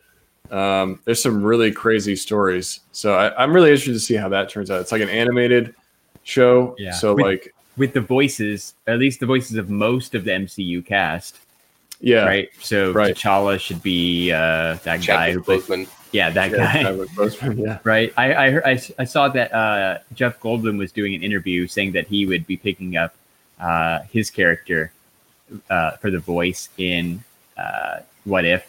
[0.51, 2.81] Um, there's some really crazy stories.
[2.91, 4.81] So I, I'm really interested to see how that turns out.
[4.81, 5.75] It's like an animated
[6.25, 6.75] show.
[6.79, 6.93] Yeah.
[6.93, 10.85] So With- like, with the voices, at least the voices of most of the MCU
[10.85, 11.39] cast,
[12.01, 12.49] yeah, right?
[12.61, 13.15] So Right.
[13.15, 15.89] T'Challa should be uh, that guy who Chadwick plays, Boseman.
[16.13, 16.93] yeah, that yeah, guy.
[16.93, 17.79] Boseman, yeah.
[17.85, 18.13] right?
[18.17, 21.67] I I, heard, I s- I saw that uh, Jeff Goldblum was doing an interview
[21.67, 23.15] saying that he would be picking up
[23.61, 24.93] uh, his character
[25.71, 27.23] uh, for the voice in
[27.57, 28.65] uh, What If,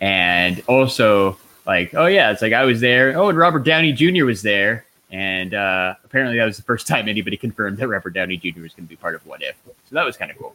[0.00, 3.16] and also like, oh yeah, it's like I was there.
[3.18, 4.24] Oh, and Robert Downey Jr.
[4.24, 8.36] was there, and uh, apparently that was the first time anybody confirmed that Robert Downey
[8.36, 8.62] Jr.
[8.62, 9.56] was going to be part of What If.
[9.66, 10.54] So that was kind of cool.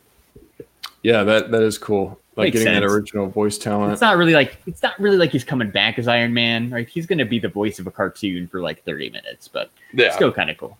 [1.04, 2.20] Yeah, that that is cool.
[2.36, 3.94] Like Makes getting that original voice talent.
[3.94, 6.88] It's not really like it's not really like he's coming back as Iron Man, right?
[6.88, 10.12] He's going to be the voice of a cartoon for like thirty minutes, but Yeah,
[10.12, 10.78] still kind of cool.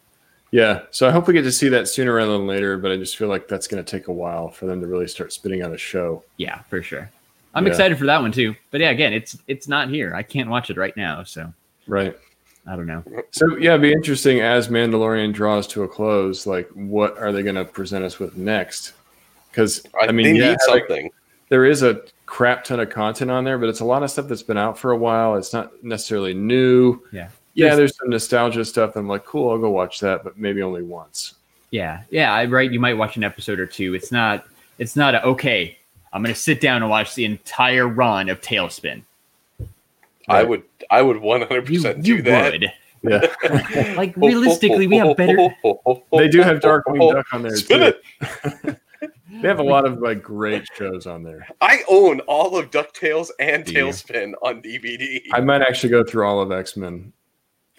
[0.52, 2.78] Yeah, so I hope we get to see that sooner rather than later.
[2.78, 5.08] But I just feel like that's going to take a while for them to really
[5.08, 6.24] start spitting out a show.
[6.38, 7.10] Yeah, for sure.
[7.54, 7.72] I'm Yeah.
[7.72, 8.56] excited for that one too.
[8.72, 10.14] But yeah, again, it's it's not here.
[10.16, 11.54] I can't watch it right now, so
[11.88, 12.18] Right.
[12.68, 13.04] I don't know.
[13.32, 16.48] So yeah, it'd be interesting as Mandalorian draws to a close.
[16.48, 18.94] Like, what are they going to present us with next?
[19.52, 20.58] Because I, I mean, yeah, need
[20.90, 21.14] like,
[21.50, 24.28] there is a crap ton of content on there, but it's a lot of stuff
[24.28, 25.36] that's been out for a while.
[25.36, 27.00] It's not necessarily new.
[27.12, 27.30] Yeah.
[27.54, 28.96] Yeah, There's- there's some nostalgia stuff.
[28.98, 31.36] I'm like, cool, I'll go watch that, but maybe only once.
[31.72, 32.70] Yeah, yeah, I right.
[32.72, 33.94] You might watch an episode or two.
[33.96, 34.46] It's not.
[34.78, 35.78] It's not a okay.
[36.14, 39.04] I'm gonna sit down and watch the entire run of TaleSpin.
[40.28, 42.52] I would I would 100 You, percent you do that.
[42.54, 42.72] would.
[43.04, 45.36] Yeah, Like realistically, we have better.
[46.14, 47.94] they do have Darkwing oh, oh, oh, Duck on there Spin too.
[48.22, 48.80] it.
[49.42, 51.46] They have a lot of like great shows on there.
[51.60, 53.86] I own all of DuckTales and Do you?
[53.88, 55.22] TaleSpin on DVD.
[55.34, 57.12] I might actually go through all of X Men.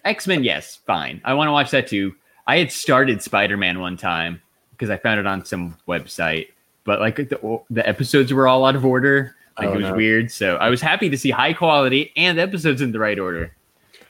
[0.05, 1.19] X Men, yes, fine.
[1.25, 2.13] I want to watch that too.
[2.45, 4.39] I had started Spider Man one time
[4.71, 6.49] because I found it on some website,
[6.83, 9.35] but like the the episodes were all out of order.
[9.57, 9.95] Like Oh, it was no.
[9.95, 10.31] weird.
[10.31, 13.53] So I was happy to see high quality and episodes in the right order.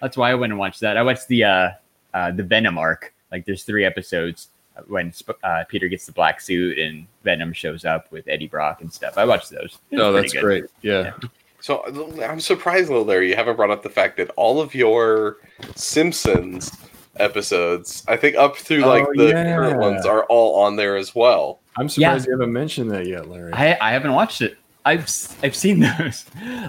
[0.02, 0.98] That's why I went and watched that.
[0.98, 1.70] I watched the uh,
[2.14, 3.14] uh the Venom arc.
[3.32, 4.50] Like there's three episodes.
[4.88, 8.82] when Sp- uh, Peter gets the black suit and Venom shows up with Eddie Brock
[8.82, 9.18] and stuff.
[9.18, 9.80] I watched those.
[9.94, 10.42] Oh, that's good.
[10.44, 10.66] great.
[10.82, 11.14] Yeah.
[11.62, 11.84] So
[12.22, 15.38] I'm surprised, though, Larry, you haven't brought up the fact that all of your
[15.76, 16.72] Simpsons
[17.16, 19.56] episodes, I think up through like Oh, the yeah.
[19.56, 21.60] current ones, are all on there as well.
[21.78, 23.54] I'm surprised you haven't mentioned that yet, Larry.
[23.54, 24.58] I, I haven't watched it.
[24.88, 25.08] I've
[25.44, 26.26] I've seen those.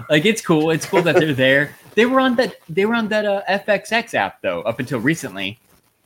[0.09, 0.71] Like it's cool.
[0.71, 1.75] It's cool that they're there.
[1.95, 2.55] They were on that.
[2.69, 5.57] They were on that uh, FXX app though up until recently.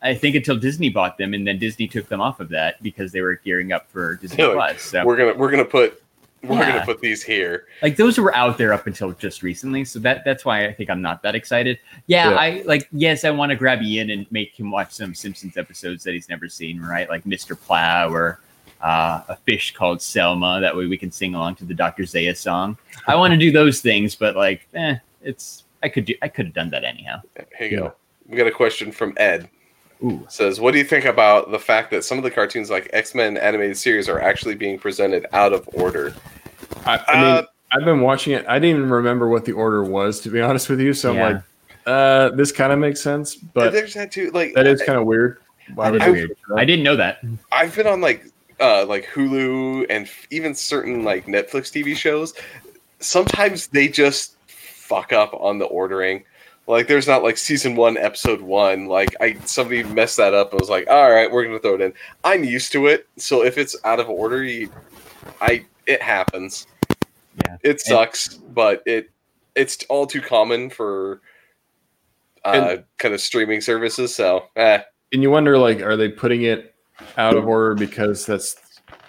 [0.02, 3.12] I think until Disney bought them, and then Disney took them off of that because
[3.14, 4.82] they were gearing up for Disney Plus.
[4.82, 6.02] So We're gonna we're gonna put
[6.44, 6.74] we're Yeah.
[6.74, 7.68] gonna put these here.
[7.82, 9.86] like those were out there up until just recently.
[9.86, 11.80] So that that's why I think I'm not that excited.
[12.08, 12.36] Yeah, Yeah.
[12.36, 16.04] I like yes, I want to grab Ian and make him watch some Simpsons episodes
[16.04, 17.08] that he's never seen, right?
[17.10, 17.58] Like Mr.
[17.60, 18.42] Plow or
[18.84, 20.60] uh, a fish called Selma.
[20.62, 22.04] That way we can sing along to the Dr.
[22.04, 22.78] Zaius song.
[23.08, 26.46] I want to do those things, but like, eh, it's I could do I could
[26.48, 27.22] have done that anyhow.
[27.58, 27.80] Here you Yeah.
[27.80, 27.94] go.
[28.28, 29.50] We got a question from Ed.
[30.04, 30.26] Ooh.
[30.30, 33.16] Says, what do you think about the fact that some of the cartoons like X
[33.16, 36.14] Men animated series are actually being presented out of order?
[36.86, 38.46] I, I mean, Uh, I've been watching it.
[38.48, 40.94] I didn't even remember what the order was, to be honest with you.
[40.94, 41.26] So Yeah.
[41.26, 41.44] I'm like,
[41.86, 44.30] uh, this kind of makes sense, but there's that too.
[44.32, 45.40] Like that is kind of weird.
[45.76, 46.38] Why That would is you weird.
[46.58, 47.20] I didn't know that.
[47.52, 48.26] I've been on like
[48.64, 52.34] uh like Hulu and f- even certain like Netflix TV shows.
[53.00, 56.24] Sometimes they just fuck up on the ordering.
[56.66, 58.88] Like there's not like season one, episode one.
[58.88, 61.82] Like I somebody messed that up and was like, all right, we're gonna throw it
[61.82, 61.94] in.
[62.24, 64.72] I'm used to it, so if it's out of order, you,
[65.42, 66.66] I it happens.
[67.46, 67.58] Yeah.
[67.64, 69.10] It sucks, but it
[69.56, 71.20] it's all too common for
[72.46, 74.16] uh kind of streaming services.
[74.16, 74.82] So eh.
[75.12, 76.73] and you wonder, like, are they putting it
[77.18, 78.56] out of order because that's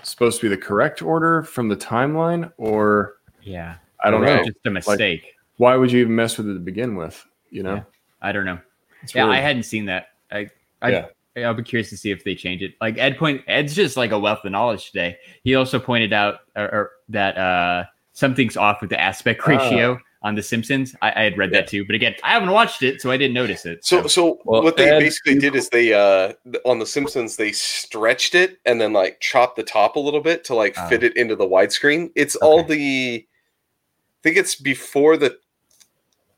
[0.02, 4.44] supposed to be the correct order from the timeline, or Yeah, I don't know.
[4.44, 5.34] just a mistake.
[5.56, 7.24] Why would you even mess with it to begin with?
[7.50, 7.82] You know, Yeah.
[8.22, 8.58] I don't know.
[9.02, 9.36] It's Yeah, weird.
[9.36, 10.08] I hadn't seen that.
[10.32, 10.48] I,
[10.82, 11.06] I, Yeah.
[11.36, 12.74] I'll be curious to see if they change it.
[12.80, 15.16] Like Ed point, Ed's just like a wealth of knowledge today.
[15.42, 19.50] He also pointed out or, or that uh, something's off with the aspect Ah.
[19.50, 20.96] ratio on The Simpsons.
[21.02, 23.34] I, I had read that too, but again, I haven't watched it, so I didn't
[23.34, 23.84] notice it.
[23.84, 26.32] So, so Well, what they basically did is they uh
[26.64, 30.42] on the Simpsons they stretched it and then like chopped the top a little bit
[30.44, 30.88] to like Oh.
[30.88, 32.10] fit it into the widescreen.
[32.16, 35.38] It's all the I think it's before the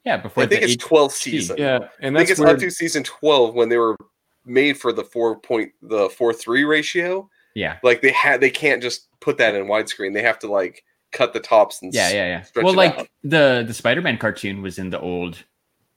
[0.04, 1.56] yeah, before I think the it's H- 12th season.
[1.58, 2.50] yeah, and I think that's it's weird.
[2.56, 3.96] up to season 12 when they were
[4.44, 7.28] made for the 4 point the 4-3 ratio.
[7.54, 10.12] yeah, Like they had they can't just put that in widescreen.
[10.14, 12.42] They have to like cut the tops and yeah, yeah, yeah.
[12.42, 13.08] stretch Well, like out.
[13.24, 15.42] the the Spider Man cartoon was in the old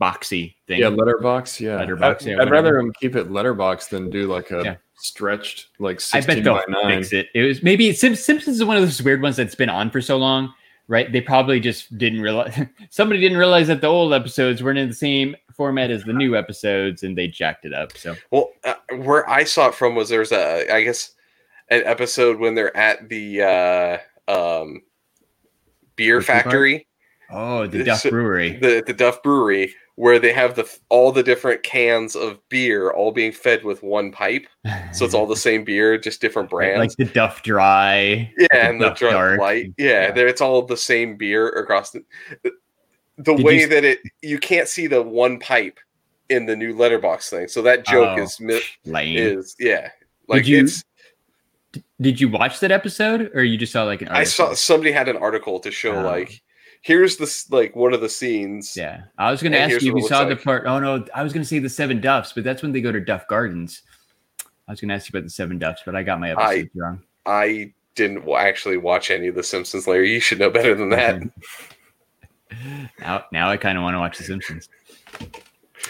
[0.01, 0.79] boxy thing.
[0.79, 1.59] yeah, letterbox.
[1.59, 2.77] Yeah, Letterbox, I, yeah, I'd rather whatever.
[2.77, 4.75] them keep it letterbox than do like a Yeah.
[4.95, 6.97] stretched like I sixteen bet they'll by nine.
[7.01, 7.27] fix it.
[7.35, 9.99] It was maybe Sim- Simpsons is one of those weird ones that's been on for
[10.01, 10.53] so long,
[10.87, 11.11] right?
[11.11, 12.57] They probably just didn't realize
[12.89, 16.37] somebody didn't realize that the old episodes weren't in the same format as the new
[16.37, 17.97] episodes, and they jacked it up.
[17.97, 21.11] So Well, uh, where I saw it from was there's a, I guess,
[21.69, 23.97] an episode when they're at the uh,
[24.61, 24.81] um,
[25.99, 26.25] beer part?
[26.25, 26.87] factory,
[27.31, 28.57] oh, the Duff Brewery.
[28.57, 33.11] the the Duff Brewery, where they have the all the different cans of beer all
[33.11, 34.47] being fed with one pipe,
[34.93, 36.79] so it's all the same beer, just different brands.
[36.97, 38.31] like the Duff Dry.
[38.37, 39.39] yeah, the and the Duff Dark.
[39.39, 39.73] light.
[39.77, 40.23] Yeah, Yeah.
[40.25, 42.03] it's all the same beer across the.
[43.17, 45.77] The Did way you- that it you can't see the one pipe
[46.29, 48.21] in the new letterbox thing, so that joke Oh.
[48.23, 48.39] is
[48.85, 49.17] Lame.
[49.17, 49.89] is yeah.
[50.29, 50.83] Like you- it's
[52.01, 54.07] Did you watch that episode, or you just saw like an?
[54.09, 56.03] I saw somebody had an article to show Oh.
[56.03, 56.41] like
[56.81, 58.75] here's this like one of the scenes.
[58.77, 60.65] Yeah, I was going to ask you if you saw looks the part.
[60.65, 62.91] Oh no, I was going to say the Seven Duffs, but that's when they go
[62.91, 63.81] to Duff Gardens.
[64.67, 66.69] I was going to ask you about the Seven Duffs, but I got my I-
[66.75, 67.01] wrong.
[67.25, 70.13] I didn't actually watch any of the Simpsons, Larry.
[70.13, 71.21] You should know better than that.
[72.99, 74.69] Now, now I kind of want to watch The Simpsons.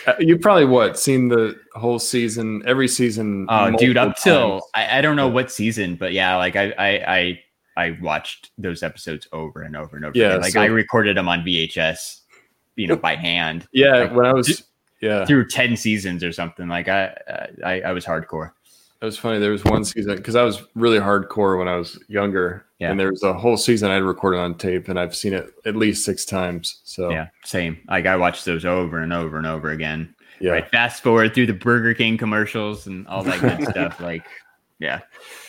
[0.06, 3.46] Uh, you probably what seen the whole season, every season.
[3.50, 4.62] Oh, dude, up till.
[4.76, 7.44] I, I don't know what season, but yeah, like I I I,
[7.86, 10.18] I watched those episodes over and over and over.
[10.18, 10.42] Yeah, again.
[10.42, 12.22] like so- I recorded them on VHS,
[12.76, 14.64] you know, by hand yeah, like, when I was
[15.02, 16.68] yeah, through ten seasons or something.
[16.68, 17.18] Like I
[17.66, 18.52] I, I was hardcore.
[19.02, 19.40] It was funny.
[19.40, 22.92] There was one season because I was really hardcore when I was younger, Yeah.
[22.92, 25.48] and there was a whole season I had recorded on tape, and I've seen it
[25.66, 26.82] at least six times.
[26.84, 27.78] So Yeah, same.
[27.90, 30.14] Like I watched those over and over and over again.
[30.42, 30.70] yeah, Right.
[30.70, 34.00] Fast forward through the Burger King commercials and all that good stuff.
[34.00, 34.26] Like,
[34.80, 35.00] yeah,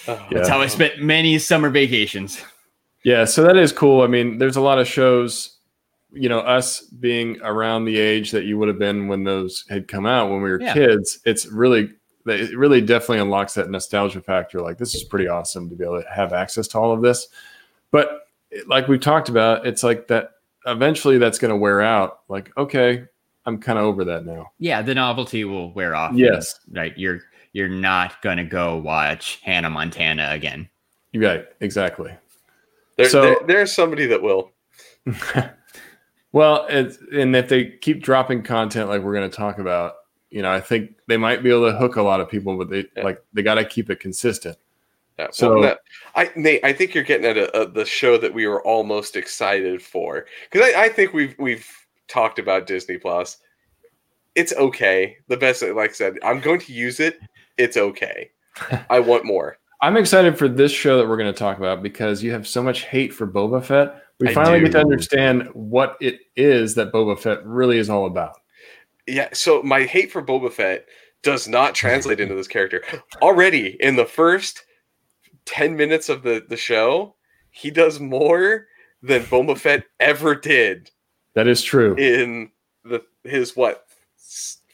[0.08, 0.14] oh.
[0.30, 0.38] Yeah.
[0.38, 2.42] that's how I spent many summer vacations.
[3.04, 4.02] Yeah, so that is cool.
[4.02, 5.56] I mean, there's a lot of shows,
[6.12, 9.88] you know, us being around the age that you would have been when those had
[9.88, 10.74] come out when we were Yeah.
[10.74, 11.18] kids.
[11.24, 11.90] It's really,
[12.30, 14.60] it really definitely unlocks that nostalgia factor.
[14.60, 17.28] Like, this is pretty awesome to be able to have access to all of this.
[17.90, 18.26] But
[18.66, 20.32] like we've talked about, it's like that
[20.66, 22.20] eventually that's going to wear out.
[22.28, 23.04] Like, okay,
[23.46, 24.52] I'm kind of over that now.
[24.58, 26.14] Yeah, the novelty will wear off.
[26.14, 26.60] Yes.
[26.70, 26.92] right.
[26.96, 27.20] You're
[27.52, 30.68] you're not gonna go watch Hannah Montana again.
[31.12, 32.12] You're right, exactly.
[32.96, 34.52] There, So- there- there's somebody that will.
[36.32, 39.94] well, it's, and if they keep dropping content like we're going to talk about,
[40.30, 42.70] you know, I think they might be able to hook a lot of people, but
[42.70, 43.04] they Yeah.
[43.04, 44.56] like they got to keep it consistent.
[45.18, 45.80] Yeah, So- well, that-
[46.14, 48.84] I Nate, I think you're getting at a, a, the show that we were all
[48.84, 51.66] most excited for because I, I think we've we've
[52.08, 53.38] talked about Disney Plus.
[54.34, 55.16] It's okay.
[55.28, 57.18] The best, like I said, I'm going to use it.
[57.58, 58.30] It's okay.
[58.90, 59.58] I want more.
[59.82, 62.62] I'm excited for this show that we're going to talk about because you have so
[62.62, 64.02] much hate for Boba Fett.
[64.20, 68.06] We I finally get to understand what it is that Boba Fett really is all
[68.06, 68.39] about.
[69.10, 69.28] Yeah.
[69.32, 70.86] So my hate for Boba Fett
[71.22, 72.82] does not translate into this character.
[73.22, 74.64] Already in the first
[75.44, 77.14] ten minutes of the the show,
[77.50, 78.66] he does more
[79.02, 80.90] than Boba Fett ever did
[81.34, 81.94] That is true.
[81.96, 82.50] in
[82.84, 83.84] the his what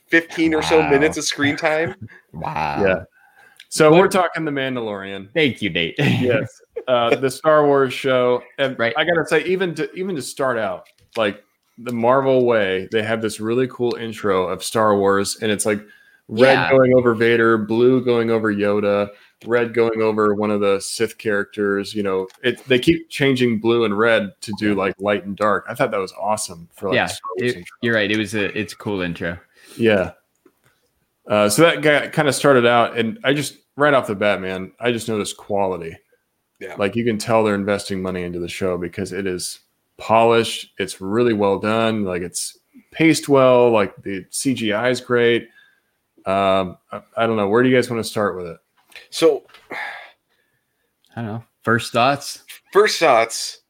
[0.08, 1.94] 15 or so minutes of screen time
[2.32, 2.84] Wow.
[2.84, 3.02] Yeah.
[3.68, 5.32] So we're talking The Mandalorian.
[5.34, 5.96] Thank you, Nate.
[5.98, 6.60] Yes.
[6.86, 8.42] Uh, the Star Wars show.
[8.58, 8.94] And Right.
[8.96, 11.42] I gotta say, even to even to start out, like
[11.78, 15.80] the Marvel way, they have this really cool intro of Star Wars, and it's like
[16.28, 16.70] red Yeah.
[16.70, 19.10] going over Vader, blue going over Yoda,
[19.46, 21.94] red going over one of the Sith characters.
[21.94, 25.66] You know, it they keep changing blue and red to do like light and dark.
[25.68, 28.10] I thought that was awesome for like yeah, a Star Wars it- you're right.
[28.10, 29.38] It was a it's a cool intro.
[29.76, 30.12] Yeah.
[31.26, 34.40] Uh, so that guy kind of started out, and I just right off the bat,
[34.40, 35.96] man, I just noticed quality.
[36.60, 36.76] Yeah.
[36.76, 39.58] Like you can tell they're investing money into the show because it is
[39.98, 40.72] polished.
[40.78, 42.04] It's really well done.
[42.04, 42.58] Like it's
[42.90, 43.70] paced well.
[43.70, 45.48] Like the CGI is great.
[46.24, 47.48] Um, I, I don't know.
[47.48, 48.58] Where do you guys want to start with it?
[49.10, 51.44] so I don't know.
[51.62, 52.44] First thoughts.
[52.72, 53.60] first thoughts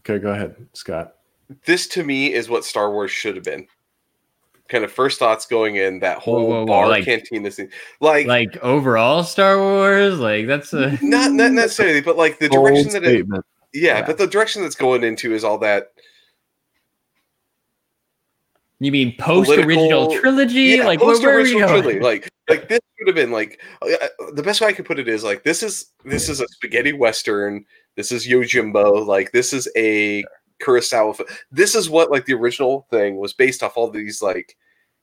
[0.00, 1.14] Okay, go ahead, Scott.
[1.64, 3.66] this to me is what star wars should have been
[4.68, 7.70] kind of first thoughts going in that whole Whoa, whoa, whoa, bar like- cantina scene
[8.00, 12.90] like, Like overall Star Wars, like that's a not, not necessarily but like the direction
[12.92, 13.44] that it statement.
[13.74, 14.06] Yeah, Yeah.
[14.06, 15.92] but the direction that's going into is all that
[18.80, 20.76] you mean post original trilogy?
[20.76, 21.82] yeah, like where, where are you post-original going?
[21.82, 22.00] trilogy.
[22.00, 25.08] Like, like this would have been like uh, the best way I could put it
[25.08, 27.64] is like this is this is a spaghetti western.
[27.96, 29.06] This is Yojimbo.
[29.06, 30.24] Like this is a
[30.62, 31.20] Kurosawa.
[31.50, 34.56] This is what like the original thing was based off all these like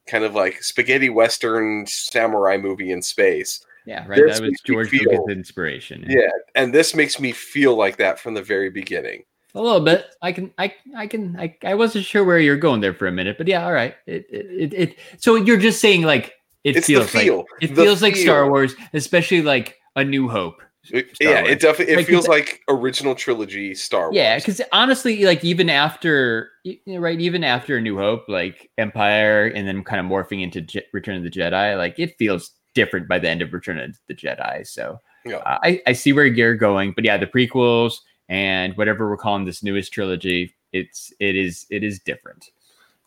[0.08, 3.66] kind of like spaghetti western samurai movie in space.
[3.86, 4.22] Yeah, right.
[4.26, 6.06] This That was George feel- Lucas' inspiration.
[6.08, 9.24] Yeah, and this makes me feel like that from the very beginning.
[9.56, 10.06] A little bit.
[10.22, 10.54] I can.
[10.58, 10.74] I.
[10.96, 11.36] I can.
[11.38, 11.58] I.
[11.64, 13.66] I wasn't sure where you're going there for a minute, but yeah.
[13.66, 13.96] All right.
[14.06, 14.26] It.
[14.30, 14.46] It.
[14.46, 14.74] It.
[14.74, 17.38] it so you're just saying like it It's feels feel.
[17.40, 18.50] like it The feels like Star.
[18.50, 20.62] Wars, especially like A New Hope.
[20.92, 21.52] It- Star yeah, Wars.
[21.52, 24.16] it definitely it Like, feels like original trilogy Star Wars.
[24.16, 28.24] Yeah, because honestly, like even after, y- you know, right, even after A New Hope,
[28.30, 32.16] like Empire, and then kind of morphing into Je- Return of the Jedi, like it
[32.18, 34.66] feels different by the end of Return of the Jedi.
[34.66, 35.38] So Yeah.
[35.38, 39.46] uh, I I see where you're going, but yeah, the prequels and whatever we're calling
[39.46, 42.52] this newest trilogy, it's it is it is different.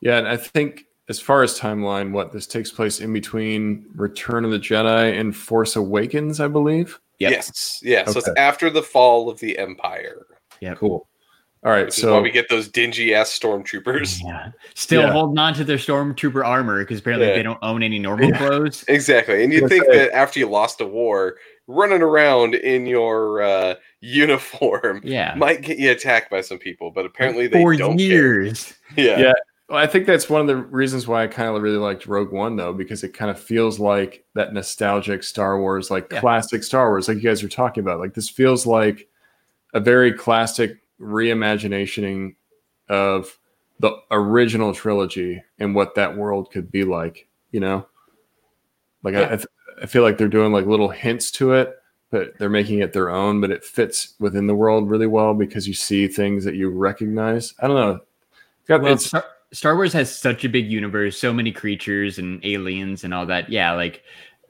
[0.00, 4.44] Yeah, and I think as far as timeline, what this takes place in between Return
[4.44, 6.98] of the Jedi and Force Awakens, I believe.
[7.18, 7.30] Yep.
[7.30, 7.80] Yes.
[7.82, 8.04] Yeah.
[8.06, 10.26] So it's after the fall of the Empire.
[10.60, 11.06] Yeah, Cool.
[11.64, 14.20] All right, Which is why so we get those dingy ass stormtroopers.
[14.24, 14.50] Yeah.
[14.74, 15.12] Still Yeah.
[15.12, 17.34] holding on to their stormtrooper armor because apparently Yeah.
[17.36, 18.36] they don't own any normal Yeah.
[18.38, 18.84] clothes.
[18.88, 19.42] Exactly.
[19.42, 25.00] And you think that after you lost a war, running around in your uh, uniform
[25.04, 25.34] Yeah.
[25.36, 28.74] might get you attacked by some people, but apparently they For don't years.
[28.94, 29.04] care.
[29.06, 29.18] Yeah.
[29.18, 29.32] Yeah.
[29.70, 32.30] Well, I think that's one of the reasons why I kind of really liked Rogue
[32.32, 36.20] One, though, because it kind of feels like that nostalgic Star Wars, like Yeah.
[36.20, 37.98] classic Star Wars, like you guys were talking about.
[38.00, 39.08] Like this feels like
[39.72, 42.34] a very classic reimagining
[42.88, 43.38] of
[43.80, 47.28] the original trilogy and what that world could be like.
[47.50, 47.86] You know,
[49.02, 49.46] like I, I, th-
[49.82, 51.74] I feel like they're doing like little hints to it,
[52.10, 53.40] but they're making it their own.
[53.40, 57.54] But it fits within the world really well because you see things that you recognize.
[57.60, 58.00] I don't know.
[58.66, 62.44] Got- Well, it's- Star, Star Wars has such a big universe, so many creatures and
[62.44, 63.48] aliens and all that.
[63.50, 64.02] Yeah, like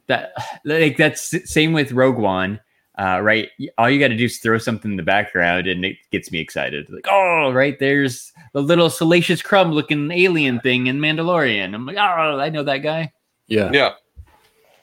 [0.06, 0.32] that.
[0.64, 2.58] Like that's same with Rogue One,
[2.98, 3.48] uh, right?
[3.78, 6.38] All you got to do is throw something in the background, and it gets me
[6.38, 6.88] excited.
[6.90, 11.74] Like, oh, right there's the little Salacious Crumb looking alien thing in Mandalorian.
[11.74, 13.12] I'm like, oh, I know that guy.
[13.46, 13.70] yeah.
[13.72, 13.94] Yeah.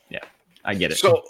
[0.10, 0.20] Yeah.
[0.66, 0.98] I get it.
[0.98, 1.24] So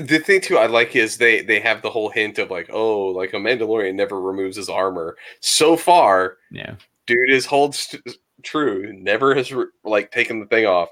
[0.00, 3.06] the thing too I like is they they have the whole hint of like, oh,
[3.08, 5.16] like a Mandalorian never removes his armor.
[5.40, 6.74] So far, yeah,
[7.06, 8.92] dude is holds st- true.
[8.92, 10.88] Never has re- like taken the thing off.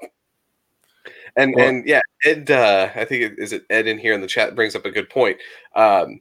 [1.36, 2.50] And Well- and yeah, Ed.
[2.50, 4.90] Uh, I think it, is it Ed in here in the chat brings up a
[4.90, 5.38] good point.
[5.74, 6.20] Um,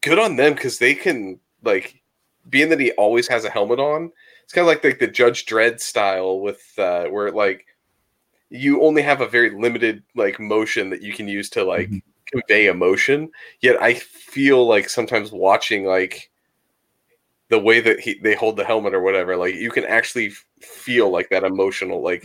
[0.00, 2.02] good on them because they can like,
[2.50, 4.12] being that he always has a helmet on.
[4.42, 7.64] It's kind of like like the Judge Dredd style with uh, where like
[8.50, 12.02] you only have a very limited like motion that you can use to like Mhm.
[12.26, 13.30] convey emotion.
[13.60, 16.30] Yet I feel like sometimes watching like
[17.48, 21.08] the way that he they hold the helmet or whatever, like you can actually feel
[21.08, 22.22] like that emotional like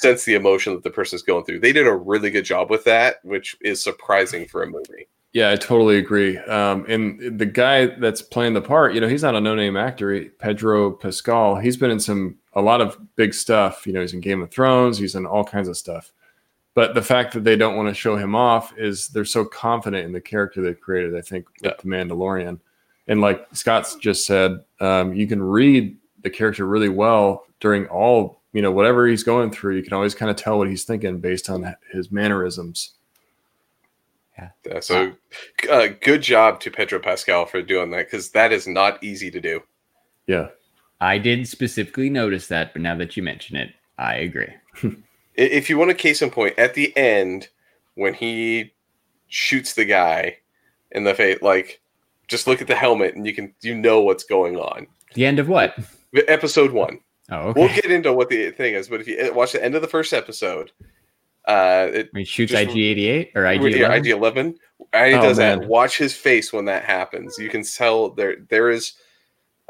[0.00, 1.60] sense the emotion that the person's going through.
[1.60, 5.08] They did a really good job with that, which is surprising for a movie.
[5.32, 6.38] Yeah, I totally agree.
[6.38, 10.12] Um, and the guy that's playing the part, you know, he's not a no-name actor.
[10.14, 11.56] He- Pedro Pascal.
[11.56, 13.86] He's been in some a lot of big stuff.
[13.86, 14.96] You know, he's in Game of Thrones.
[14.96, 16.12] He's in all kinds of stuff.
[16.74, 20.06] But the fact that they don't want to show him off is they're so confident
[20.06, 21.14] in the character they've created.
[21.14, 21.76] I think with Yeah.
[21.82, 22.58] the Mandalorian,
[23.06, 28.40] and like Scott's just said, um, you can read the character really well during all
[28.56, 29.76] you know whatever he's going through.
[29.76, 32.94] You can always kind of tell what he's thinking based on his mannerisms.
[34.38, 35.12] Yeah, so
[35.70, 39.42] uh, good job to Pedro Pascal for doing that because that is not easy to
[39.42, 39.62] do.
[40.26, 40.48] Yeah.
[41.02, 44.54] I didn't specifically notice that, but now that you mention it, I agree.
[45.38, 47.48] If you want a case in point, at the end
[47.94, 48.72] when he
[49.28, 50.38] shoots the guy
[50.92, 51.82] in the face, like
[52.26, 54.86] just look at the helmet and you can you know what's going on.
[55.12, 55.78] The end of what?
[56.26, 57.00] Episode one.
[57.30, 57.60] Oh, okay.
[57.60, 59.88] We'll get into what the thing is, but if you watch the end of the
[59.88, 60.70] first episode,
[61.46, 63.76] uh, it, he shoots just- IG88 or IG11.
[63.78, 64.58] yeah, IG Eleven.
[64.92, 65.66] I Oh, does that.
[65.66, 67.36] Watch his face when that happens.
[67.38, 68.92] You can tell there there is.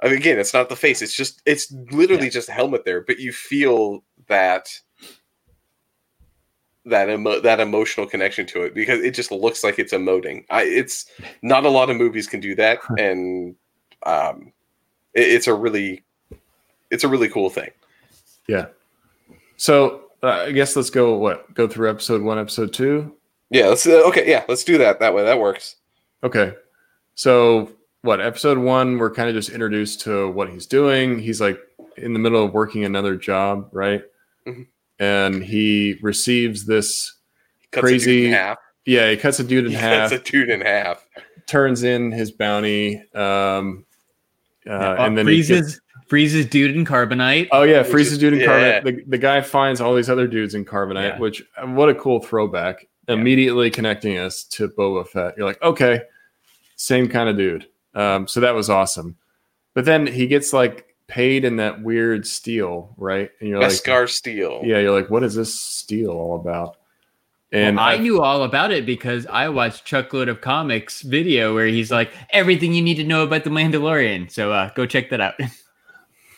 [0.02, 1.00] I mean, again, it's not the face.
[1.00, 4.68] It's just it's literally just a helmet there, but you feel that
[6.84, 10.44] that emo- that emotional connection to it because it just looks like it's emoting.
[10.50, 11.06] I it's
[11.42, 13.56] not a lot of movies can do that, and
[14.04, 14.52] um,
[15.14, 16.04] it, it's a really
[16.90, 17.70] it's a really cool thing.
[18.48, 18.66] Yeah.
[19.56, 21.16] So uh, I guess let's go.
[21.16, 23.12] What go through episode one, episode two.
[23.50, 24.28] Yeah, let's uh, okay.
[24.28, 25.24] Yeah, let's do that that way.
[25.24, 25.76] That works.
[26.24, 26.54] Okay.
[27.14, 27.70] So
[28.02, 28.98] what episode one?
[28.98, 31.18] We're kind of just introduced to what he's doing.
[31.18, 31.58] He's like
[31.96, 34.02] in the middle of working another job, right?
[34.46, 34.66] Mhm.
[34.98, 37.14] And he receives this.
[37.72, 38.58] Cuts a dude in Crazy half.
[38.84, 41.04] Yeah, he cuts a dude in He half, cuts a dude in half.
[41.46, 43.84] turns in his bounty, um,
[44.66, 47.48] uh, Uh, and then he freezes gets- freezes dude in carbonite.
[47.52, 48.46] Oh yeah, freezes dude in yeah.
[48.46, 48.84] carbonite.
[48.84, 51.18] The, the guy finds all these other dudes in carbonite, Yeah.
[51.18, 52.86] which uh, what a cool throwback.
[53.08, 53.14] Yeah.
[53.14, 55.34] Immediately connecting us to Boba Fett.
[55.36, 56.02] You're like, okay,
[56.76, 57.66] same kind of dude.
[57.94, 59.16] Um, so that was awesome.
[59.74, 63.30] But then he gets like paid in that weird steel, right?
[63.40, 64.62] And you're Beskar Steel.
[64.64, 66.76] yeah, you're like, what is this steel all about?
[67.52, 71.66] And And I knew all about it because I watched Chuckload of Comics video where
[71.66, 74.30] he's like everything you need to know about the Mandalorian.
[74.32, 75.34] So uh, go check that out.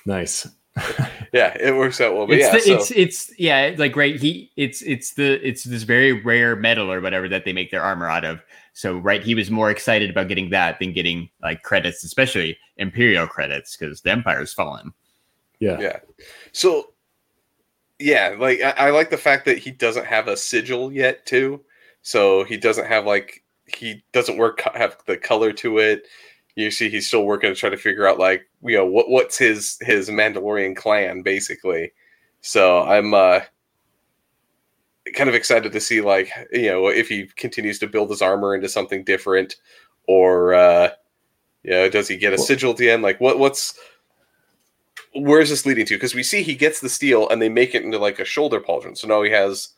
[0.08, 0.48] nice.
[1.32, 2.26] Yeah, it works out well.
[2.26, 4.16] But it's yeah, the, so, it's it's yeah, like right.
[4.16, 7.82] He it's it's the it's this very rare metal or whatever that they make their
[7.82, 8.40] armor out of.
[8.72, 13.26] So right, he was more excited about getting that than getting like credits, especially Imperial
[13.26, 14.92] credits, because the Empire's fallen.
[15.58, 15.78] Yeah.
[15.80, 15.98] yeah.
[16.52, 16.94] So
[17.98, 21.60] yeah, like I, I like the fact that he doesn't have a sigil yet too.
[22.02, 26.06] So he doesn't have like he doesn't work have the color to it.
[26.58, 29.38] You see, he's still working to try to figure out like you know what what's
[29.38, 31.92] his his Mandalorian clan basically.
[32.40, 33.40] So I'm uh
[35.14, 38.56] kind of excited to see like you know if he continues to build his armor
[38.56, 39.54] into something different
[40.08, 40.90] or uh
[41.62, 43.04] you know does he get a Well- sigil at the end?
[43.04, 43.78] Like what what's
[45.14, 45.94] where's this leading to?
[45.94, 48.60] Because we see he gets the steel and they make it into like a shoulder
[48.60, 48.98] pauldron.
[48.98, 49.68] So now he has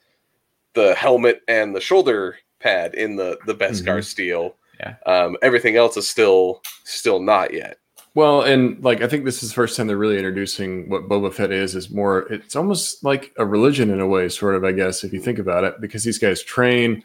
[0.72, 4.94] the helmet and the shoulder pad in the the beskar steel Yeah.
[5.12, 7.76] um everything else is still still not yet
[8.14, 11.32] Well, and like I think this is the first time they're really introducing what Boba
[11.32, 11.76] Fett is.
[11.76, 14.64] Is more, it's almost like a religion in a way, sort of.
[14.64, 17.04] I guess if you think about it, because these guys train,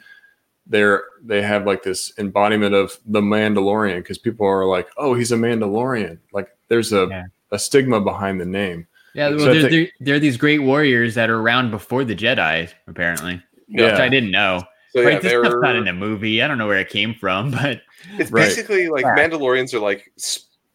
[0.66, 3.98] they're they have like this embodiment of the Mandalorian.
[3.98, 6.18] Because people are like, oh, he's a Mandalorian.
[6.34, 7.24] Like there's a Yeah.
[7.52, 8.88] a stigma behind the name.
[9.14, 12.04] Yeah, well, So I they're, think- they're, they're these great warriors that are around before
[12.04, 14.64] the Jedi, apparently, which I didn't know.
[14.96, 16.42] So yeah this stuff's not in a movie.
[16.42, 17.82] I don't know where it came from, but
[18.18, 18.48] it's Right.
[18.48, 19.16] basically like Yeah.
[19.16, 20.12] mandalorians are like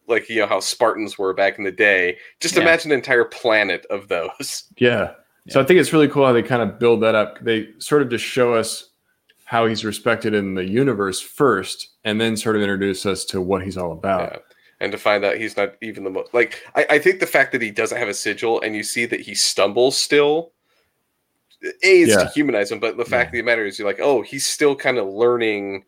[0.06, 2.62] like you know how spartans were back in the day just Yeah.
[2.62, 5.12] imagine an entire planet of those Yeah.
[5.48, 7.40] So I think it's really cool how they kind of build that up.
[7.40, 8.90] They sort of just show us
[9.46, 13.64] how he's respected in the universe first, and then sort of introduce us to what
[13.64, 14.30] he's all about.
[14.32, 14.38] Yeah.
[14.82, 17.52] And to find out he's not even the most like I, I think the fact
[17.52, 20.52] that he doesn't have a sigil and you see that he stumbles still
[21.62, 22.24] A is Yeah.
[22.24, 24.74] to humanize him, but the fact of the matter is you're like, oh, he's still
[24.74, 25.84] kind of learning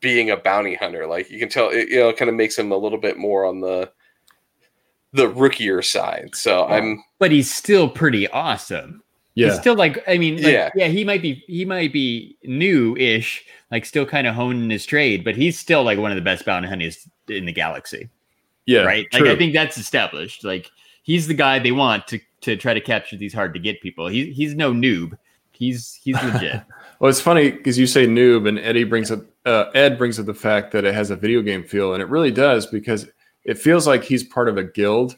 [0.00, 1.06] being a bounty hunter.
[1.06, 3.44] Like you can tell it you know, kind of makes him a little bit more
[3.44, 3.90] on the
[5.12, 6.30] the rookier side.
[6.34, 9.02] So I'm but he's still pretty awesome.
[9.34, 9.48] Yeah.
[9.48, 10.70] He's still like, I mean, like, Yeah.
[10.74, 15.24] yeah, he might be, he might be new-ish, like still kind of honing his trade,
[15.24, 18.08] but he's still like one of the best bounty hunters in the galaxy,
[18.64, 18.80] yeah.
[18.80, 19.06] right?
[19.12, 19.24] Like.
[19.24, 20.42] I think that's established.
[20.42, 20.70] Like,
[21.06, 24.08] he's the guy they want to to try to capture these hard to get people.
[24.08, 25.16] He, he's no noob.
[25.52, 26.62] He's he's legit.
[26.98, 30.24] Well, it's funny because you say noob, and Eddie brings up uh, Ed brings up
[30.24, 33.06] the fact that it has a video game feel, and it really does because
[33.44, 35.14] it feels like he's part of a guild.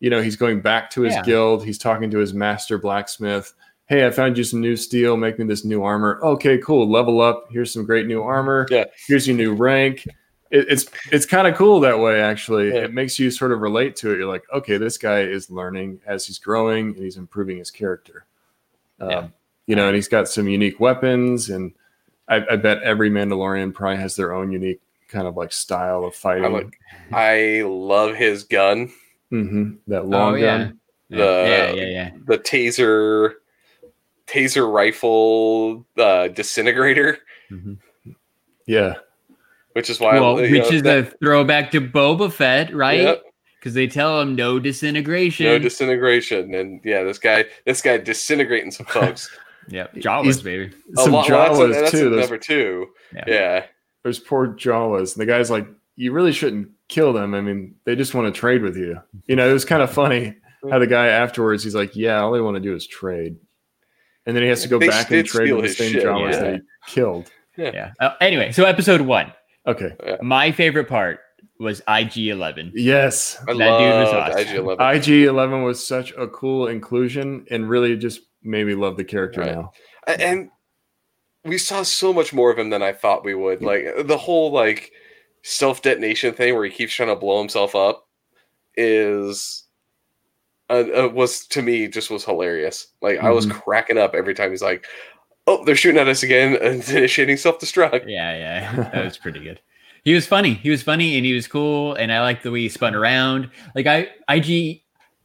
[0.00, 1.22] You know, he's going back to his Yeah.
[1.22, 1.64] guild.
[1.64, 3.52] He's talking to his master blacksmith.
[3.86, 5.16] Hey, I found you some new steel.
[5.16, 6.18] Make me this new armor.
[6.24, 6.90] Okay, cool.
[6.90, 7.44] Level up.
[7.52, 8.66] Here's some great new armor.
[8.68, 8.86] Yeah.
[9.06, 10.04] Here's your new rank.
[10.52, 12.20] It, it's it's kind of cool that way.
[12.20, 12.84] Actually, Yeah.
[12.84, 14.18] it makes you sort of relate to it.
[14.18, 18.26] You're like, okay, this guy is learning as he's growing, and he's improving his character.
[19.00, 19.28] Um, Yeah.
[19.66, 21.72] You know, and he's got some unique weapons, and
[22.28, 26.14] I, I bet every Mandalorian probably has their own unique kind of like style of
[26.14, 26.44] fighting.
[26.44, 26.78] I like
[27.12, 28.92] I love his gun,
[29.30, 30.58] hmm That long oh yeah.
[30.58, 30.80] gun.
[31.08, 32.10] Yeah, The- yeah, yeah, yeah.
[32.26, 33.34] the taser
[34.26, 37.18] taser rifle uh, disintegrator,
[37.50, 37.78] Mhm.
[38.66, 38.94] Yeah.
[39.74, 43.00] Which is why Well, you which know, is that- a throwback to Boba Fett, right?
[43.00, 43.22] Yep.
[43.58, 45.46] Because they tell him no disintegration.
[45.46, 49.30] no disintegration, and yeah, this guy this guy disintegrating some folks.
[49.68, 50.72] yep, Jawas, He's- baby.
[50.98, 52.10] A Some lot- well, that's, Jawas too.
[52.10, 52.86] Those, number two.
[53.14, 53.24] Yeah.
[53.26, 53.64] Yeah.
[54.02, 55.14] those poor Jawas.
[55.14, 57.34] And the guy's like, you really shouldn't kill them.
[57.34, 59.00] I mean, they just want to trade with you.
[59.26, 60.34] You know, it was kind of funny
[60.70, 63.36] how the guy afterwards, he's like, yeah, all they want to do is trade.
[64.26, 66.32] And then he has to go They back and trade with the same shit, Jawas
[66.32, 66.40] yeah.
[66.40, 66.60] that he
[66.92, 67.30] killed.
[67.56, 67.92] Yeah.
[68.00, 69.32] Uh, anyway, so episode one,
[69.66, 69.90] Okay.
[70.22, 71.20] my favorite part
[71.58, 72.72] was IG Eleven.
[72.74, 73.36] Yes.
[73.48, 74.46] I That dude was awesome.
[74.78, 74.96] IG11.
[74.96, 79.40] IG Eleven was such a cool inclusion and really just made me love the character
[79.42, 79.54] Right.
[79.54, 79.72] now.
[80.08, 80.50] And
[81.44, 83.62] we saw so much more of him than I thought we would.
[83.62, 84.90] Like the whole like
[85.42, 88.08] self detonation thing where he keeps trying to blow himself up
[88.76, 89.64] is
[90.70, 92.88] uh, uh, was to me just was hilarious.
[93.00, 94.86] Like I was cracking up every time he's like,
[95.46, 98.04] "Oh, they're shooting at us again!" and initiating self destruct.
[98.06, 99.60] Yeah, yeah, that was pretty good.
[100.04, 100.54] He was funny.
[100.54, 103.50] He was funny and he was cool, and I liked the way he spun around.
[103.74, 104.82] Like I, IG,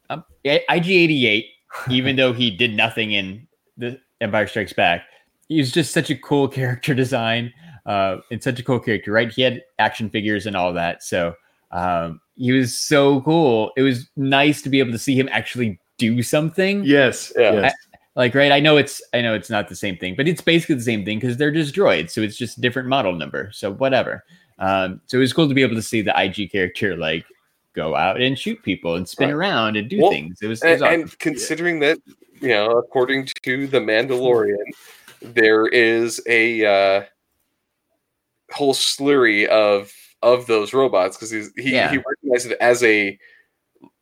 [0.09, 1.47] um, IG eighty eight.
[1.89, 3.45] Even though he did nothing in
[3.77, 5.03] the Empire Strikes Back,
[5.47, 7.53] he was just such a cool character design.
[7.85, 9.31] Uh, and such a cool character, right?
[9.31, 11.33] He had action figures and all that, so
[11.71, 13.71] um, he was so cool.
[13.77, 17.33] It was nice to be able to see him actually do something Yes.
[17.35, 17.53] Yeah.
[17.53, 17.73] Yes.
[18.17, 20.75] Like right i know it's i know it's not the same thing but it's basically
[20.75, 23.71] the same thing because they're just droids so it's just a different model number so
[23.71, 24.25] whatever
[24.59, 27.23] um so it was cool to be able to see the ig character like
[27.73, 29.35] go out and shoot people and spin Right.
[29.35, 31.01] around and do Well, things it was, it was And, awesome.
[31.01, 31.99] and considering that,
[32.41, 34.57] you know, according to the Mandalorian,
[35.21, 37.03] there is a uh,
[38.51, 39.93] whole slurry of
[40.23, 41.91] of those robots because he Yeah.
[41.91, 43.15] he recognized it as a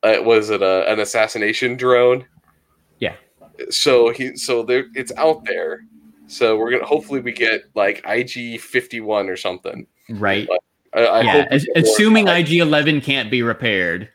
[0.03, 2.25] uh, was it a, an assassination drone?
[2.99, 3.15] Yeah.
[3.69, 5.81] So he so there it's out there.
[6.27, 9.87] So we're gonna hopefully we get like IG fifty one or something.
[10.09, 10.47] right
[10.93, 14.09] I, I yeah hope as- assuming ig11 can't be repaired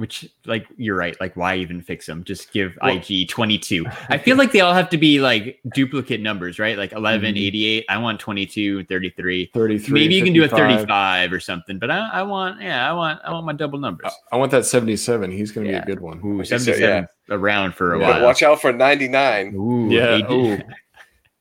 [0.00, 4.16] which like you're right like why even fix them just give Well- ig 22 i
[4.16, 7.38] feel like they all have to be like duplicate numbers right like 11 Mhm.
[7.46, 9.92] 88 i want 22 33 33.
[9.94, 13.20] maybe you can do a 35 or something but I, I want yeah i want
[13.24, 15.30] i want my double numbers I- I want that 77.
[15.32, 15.84] He's going to Yeah.
[15.84, 16.20] be a good one.
[16.24, 18.08] Ooh, Okay, so, 77 around for a Yeah.
[18.10, 19.54] While watch out for ninety nine.
[19.54, 20.18] Ooh, Yeah.
[20.24, 20.58] AD Ooh,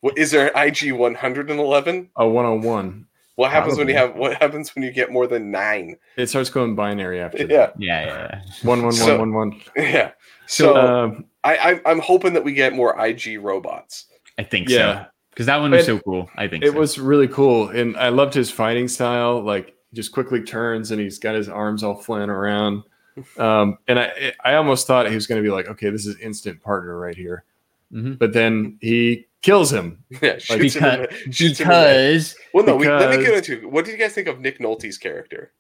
[0.02, 2.10] What is there an IG one hundred and eleven?
[2.16, 3.06] a 101.
[3.40, 5.96] What happens when you have what happens when you get more than nine?
[6.18, 7.74] It starts going binary after Yeah, that.
[7.80, 9.62] yeah yeah One, one, So- one, one, one.
[9.78, 10.12] yeah.
[10.48, 14.08] So um, I, I I'm hoping that we get more IG robots.
[14.38, 16.80] i think so yeah, because that one was It- so cool i think it so.
[16.80, 17.70] was really cool.
[17.70, 19.42] And I loved his fighting style.
[19.42, 22.84] Like, just quickly turns and he's got his arms all flying around.
[23.38, 26.20] Um, and I, I almost thought he was going to be like, okay, this is
[26.20, 27.44] instant partner right here.
[27.92, 28.18] Mhm.
[28.20, 30.04] But then he kills him.
[30.22, 32.76] Yeah, shoots him in because, him the because well, no.
[32.76, 35.54] We, let me get because- into what did you guys think of Nick Nolte's character?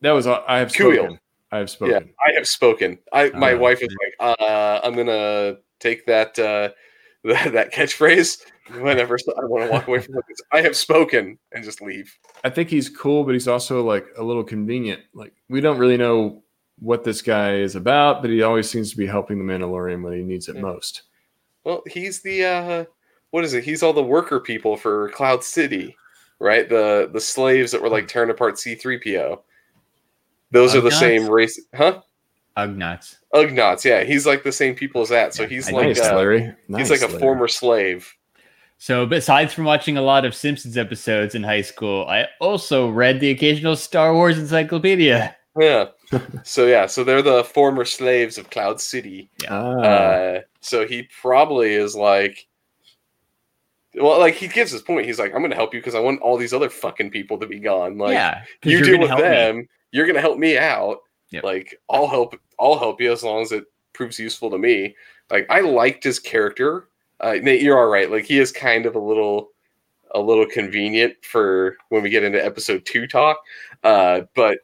[0.00, 1.18] That was I have spoken.
[1.52, 1.92] I have spoken.
[1.94, 2.98] Yeah, I have spoken.
[3.12, 6.70] I my Oh, wife was like, uh, I'm gonna take that uh,
[7.24, 8.38] that, that catchphrase
[8.80, 10.24] whenever I want to walk away from it.
[10.52, 12.12] I have spoken and just leave.
[12.42, 15.02] I think he's cool, but he's also like a little convenient.
[15.14, 16.42] Like we don't really know
[16.78, 20.14] what this guy is about, but he always seems to be helping the Mandalorian when
[20.14, 20.62] he needs it Yeah.
[20.62, 21.02] most.
[21.64, 22.84] Well, he's the uh
[23.32, 23.64] what is it?
[23.64, 25.96] He's all the worker people for Cloud City,
[26.38, 26.68] right?
[26.68, 29.40] The the slaves that were like tearing apart C3PO.
[30.52, 32.02] Those are the same race, huh?
[32.58, 33.16] Ugnaughts.
[33.34, 34.04] Ugnaughts, yeah.
[34.04, 35.34] He's like the same people as that.
[35.34, 36.54] So he's I like nice, uh, Larry.
[36.68, 37.20] Nice, he's like a Larry.
[37.20, 38.14] former slave.
[38.76, 43.20] So, besides from watching a lot of Simpsons episodes in high school, I also read
[43.20, 45.36] the occasional Star Wars encyclopedia.
[45.58, 45.86] Yeah.
[46.42, 49.30] so yeah, so they're the former slaves of Cloud City.
[49.48, 52.46] Ah, Uh, so he probably is like,
[53.94, 55.06] well, like he gives his point.
[55.06, 57.38] He's like, I'm going to help you because I want all these other fucking people
[57.38, 57.98] to be gone.
[57.98, 59.28] Like, yeah, 'cause you deal with help me.
[59.28, 59.68] them.
[59.90, 60.98] You're going to help me out.
[61.30, 61.44] Yep.
[61.44, 63.64] Like I'll help I'll help you as long as it
[63.94, 64.94] proves useful to me.
[65.30, 66.88] Like I liked his character.
[67.20, 68.10] Uh, Nate, you're all right.
[68.10, 69.50] Like he is kind of a little
[70.14, 73.38] a little convenient for when we get into episode two talk.
[73.82, 74.58] Uh, but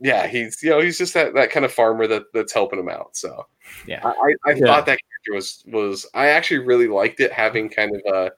[0.00, 2.88] yeah, he's you know he's just that that kind of farmer that that's helping him
[2.90, 3.16] out.
[3.16, 3.46] So
[3.86, 4.00] Yeah.
[4.04, 4.66] I I, I Yeah.
[4.66, 8.30] thought that character was was I actually really liked it having kind of uh, a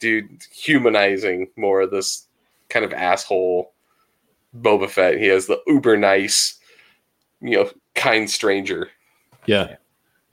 [0.00, 2.26] dude humanizing more of this
[2.68, 3.72] kind of asshole
[4.58, 5.18] Boba Fett.
[5.18, 6.58] He has the uber nice,
[7.40, 8.90] you know, kind stranger.
[9.46, 9.76] Yeah.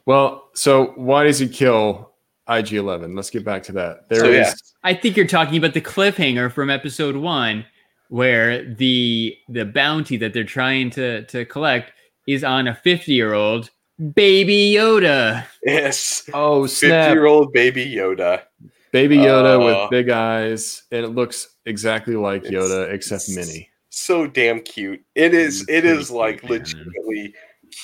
[0.05, 2.11] Well, so why does he kill
[2.49, 3.15] IG Eleven?
[3.15, 4.09] Let's get back to that.
[4.09, 4.53] There is So, yeah.
[4.83, 7.65] I think you're talking about the cliffhanger from episode one,
[8.09, 11.93] where the the bounty that they're trying to to collect
[12.27, 13.71] is on a 50 year old
[14.15, 15.45] baby Yoda.
[15.63, 18.43] Yes, oh fifty snap, year old baby Yoda.
[18.91, 23.69] baby Yoda Uh, with big eyes, and it looks exactly like Yoda except it's- mini.
[23.93, 25.01] So damn cute.
[25.15, 25.65] It is.
[25.67, 26.59] It like cute, man.
[26.59, 27.33] legitimately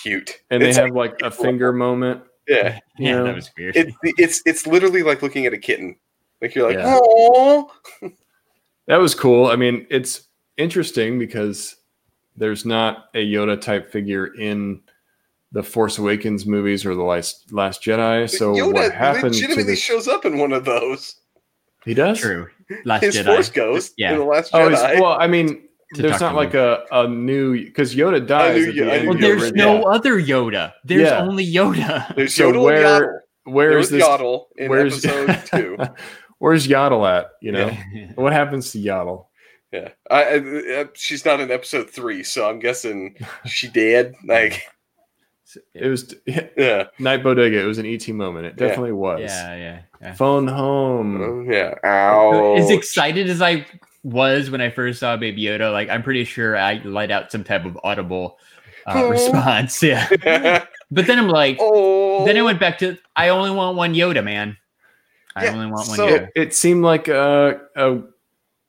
[0.04, 0.40] cute.
[0.50, 2.22] And they have like a finger moment.
[2.48, 2.80] yeah.
[2.98, 3.24] you Yeah, know?
[3.26, 3.76] that was weird.
[3.76, 5.98] It's it's it's literally like looking at a kitten.
[6.42, 6.98] Like you're like, Yeah.
[7.02, 7.70] oh,
[8.88, 9.48] That was cool.
[9.48, 11.76] I mean, it's interesting because
[12.38, 14.80] there's not a Yoda type figure in
[15.52, 18.30] the Force Awakens movies or the Last Last Jedi.
[18.30, 19.80] So Yoda what happened to legitimately this?
[19.80, 21.16] shows up in one of those.
[21.86, 22.20] he does.
[22.20, 22.48] True.
[22.84, 23.26] Last His Jedi.
[23.26, 24.14] Force Ghost Yeah.
[24.14, 24.92] in the Last Oh, Jedi.
[24.92, 28.76] he's, well, I mean, there's not like a, a new because Yoda dies knew at
[28.76, 29.08] the end.
[29.10, 30.74] Well, there's original- no other Yoda.
[30.84, 31.22] There's Yeah.
[31.22, 32.14] only Yoda.
[32.16, 33.20] There's so Yoda where- and Yaddle.
[33.46, 34.04] Where's There's this?
[34.10, 35.46] Yaddle in where's- episode
[35.78, 35.78] two.
[36.40, 37.28] Where's Yaddle at?
[37.42, 38.12] You know, Yeah.
[38.16, 39.28] what happens to Yaddle?
[39.72, 40.36] Yeah, I, I,
[40.82, 44.16] I- she's not in episode three, so I'm guessing she dead.
[44.26, 44.64] Like,
[45.74, 47.60] It was yeah, Night Bodega.
[47.62, 48.46] It was an ET moment.
[48.46, 48.68] It Yeah.
[48.68, 49.22] definitely was.
[49.22, 50.14] yeah, yeah, yeah.
[50.14, 51.22] Phone home.
[51.22, 51.76] Oh, yeah.
[51.84, 52.56] Ow.
[52.56, 53.66] As excited as I
[54.04, 57.44] was when I first saw Baby Yoda, like I'm pretty sure I let out some
[57.44, 58.38] type of audible
[58.86, 59.82] uh, response.
[59.84, 60.08] Yeah,
[60.92, 62.26] but then I'm like, oh.
[62.26, 64.56] then I went back to I only want one Yoda, man.
[65.36, 66.30] I Yeah, only want one so- Yoda.
[66.36, 68.00] It seemed like a, a,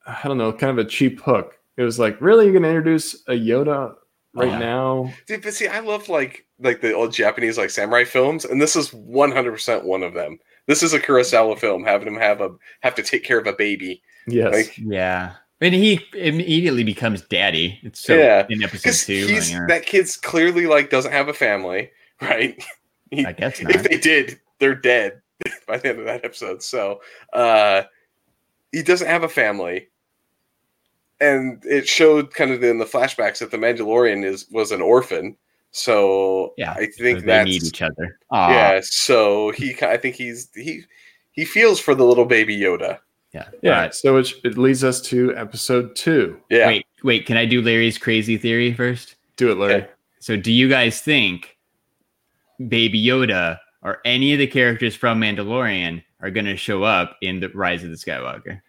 [0.06, 1.54] I don't know, kind of a cheap hook.
[1.76, 3.94] It was like, really, you're gonna introduce a Yoda
[4.34, 4.58] right Yeah.
[4.58, 5.12] now?
[5.26, 8.76] Dude, but see, I love like like the old Japanese like samurai films, and this
[8.76, 10.38] is 100 percent one of them.
[10.66, 12.50] This is a Kurosawa film, having him have a
[12.80, 14.02] have to take care of a baby.
[14.26, 14.52] Yes.
[14.52, 17.78] Like, Yeah, and he immediately becomes daddy.
[17.82, 19.26] It's so Yeah, in episode two.
[19.26, 22.62] he's like, uh, that kid's clearly like doesn't have a family, right?
[23.10, 25.22] He- I guess if they did, they're dead
[25.66, 26.62] by the end of that episode.
[26.62, 27.00] So
[27.32, 27.84] uh
[28.72, 29.88] he doesn't have a family.
[31.20, 35.36] And it showed kind of in the flashbacks that the Mandalorian is was an orphan.
[35.72, 38.18] So Yeah, I So think they that's need each other.
[38.30, 38.50] Aw.
[38.50, 38.80] yeah.
[38.82, 40.82] So he, I think he's he
[41.32, 42.98] he feels for the little baby Yoda.
[43.32, 43.72] yeah, yeah.
[43.74, 43.94] Alright.
[43.94, 46.40] So it, it leads us to episode two.
[46.50, 46.68] Yeah.
[46.68, 47.26] Wait, wait.
[47.26, 49.16] Can I do Larry's crazy theory first?
[49.36, 49.74] Do it, Larry.
[49.74, 49.88] Okay.
[50.20, 51.56] So, do you guys think
[52.66, 57.38] Baby Yoda or any of the characters from Mandalorian are going to show up in
[57.38, 58.60] the Rise of the Skywalker?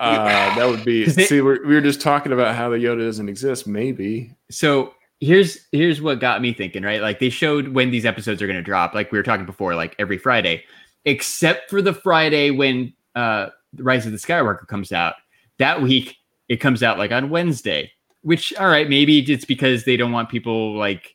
[0.00, 1.02] Uh, that would be.
[1.04, 3.66] It- see, we're, we were just talking about how the Yoda doesn't exist.
[3.66, 4.34] Maybe.
[4.50, 6.82] So here's here's what got me thinking.
[6.82, 8.94] Right, like they showed when these episodes are going to drop.
[8.94, 10.64] Like we were talking before, like every Friday,
[11.04, 15.14] except for the Friday when uh, the Rise of the Skywalker comes out.
[15.58, 16.16] That week
[16.48, 17.92] it comes out like on Wednesday.
[18.22, 21.14] Which all right, maybe it's because they don't want people like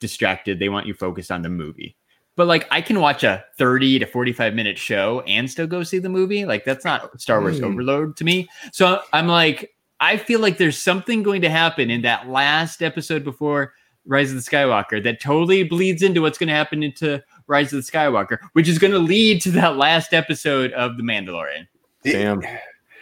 [0.00, 0.58] distracted.
[0.58, 1.96] They want you focused on the movie.
[2.36, 5.98] But like I can watch a 30 to 45 minute show and still go see
[5.98, 6.44] the movie.
[6.44, 7.64] Like that's not Star Wars Hmm.
[7.66, 8.48] overload to me.
[8.72, 9.70] So I'm like,
[10.00, 13.72] I feel like there's something going to happen in that last episode before
[14.06, 17.84] Rise of the Skywalker that totally bleeds into what's going to happen into Rise of
[17.84, 21.66] the Skywalker, which is going to lead to that last episode of The Mandalorian.
[22.02, 22.42] Damn.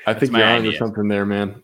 [0.07, 1.63] I think my you're on to something there, man.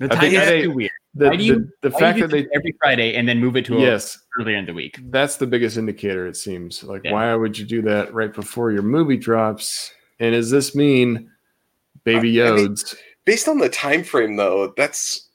[0.00, 0.90] The I timing is too weird.
[1.18, 3.26] The, Why do you- the, the Why fact do you that they every Friday and
[3.26, 4.98] then move it to yes, earlier in the week.
[5.10, 6.26] that's the biggest indicator.
[6.26, 7.12] It seems like Yeah.
[7.12, 9.92] why would you do that right before your movie drops?
[10.20, 11.30] And does this mean
[12.04, 12.96] Baby I mean- Yodes?
[13.24, 15.28] Based on the time frame, though, that's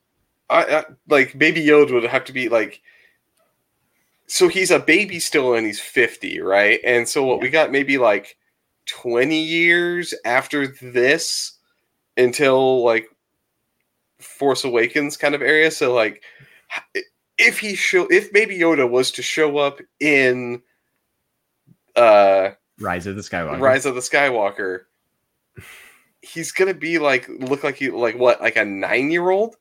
[0.49, 2.81] I, I like Baby Yoda would have to be like.
[4.27, 6.79] So he's a baby still, and he's fifty, right?
[6.85, 8.37] And so what we got maybe like
[8.85, 11.57] twenty years after this
[12.15, 13.09] until like
[14.21, 15.71] Force Awakens kind of area.
[15.71, 16.23] So like,
[17.37, 20.61] if he show if Baby Yoda was to show up in
[21.95, 22.49] uh
[22.79, 23.59] Rise of the Skywalker.
[23.59, 24.81] Rise of the Skywalker,
[26.21, 29.55] he's gonna be like look like he like what like a nine year old,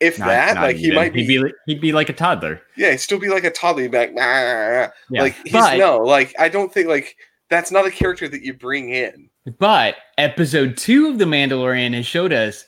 [0.00, 2.12] if Not- that not like he might be, He'd be like, he'd be like a
[2.14, 2.60] toddler.
[2.76, 4.88] yeah he'd still be like a toddler he'd be like nah, Yeah.
[5.22, 7.16] like he's but, no like I don't think like
[7.50, 9.30] that's not a character that you bring in.
[9.58, 12.64] but episode two of The Mandalorian has showed us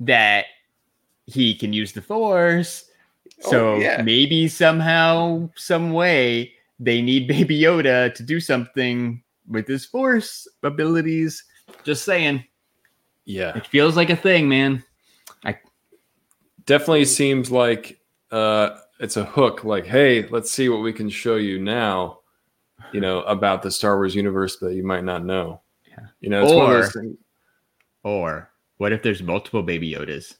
[0.00, 0.44] that
[1.32, 2.86] he can use the Force.
[3.40, 4.02] So Oh, yeah.
[4.02, 11.42] maybe somehow, some way, they need Baby Yoda to do something with his force abilities.
[11.84, 12.44] Just saying,
[13.24, 13.56] Yeah.
[13.56, 14.84] it feels like a thing, man.
[15.44, 15.58] I
[16.66, 18.00] definitely seems like
[18.30, 19.64] uh, it's a hook.
[19.64, 22.18] Like, hey, let's see what we can show you now.
[22.92, 25.60] You know about the Star Wars universe that you might not know.
[25.88, 26.06] Yeah.
[26.20, 27.16] You know, it's one of Or- those things.
[28.02, 30.36] Or what if there's multiple Baby Yodas?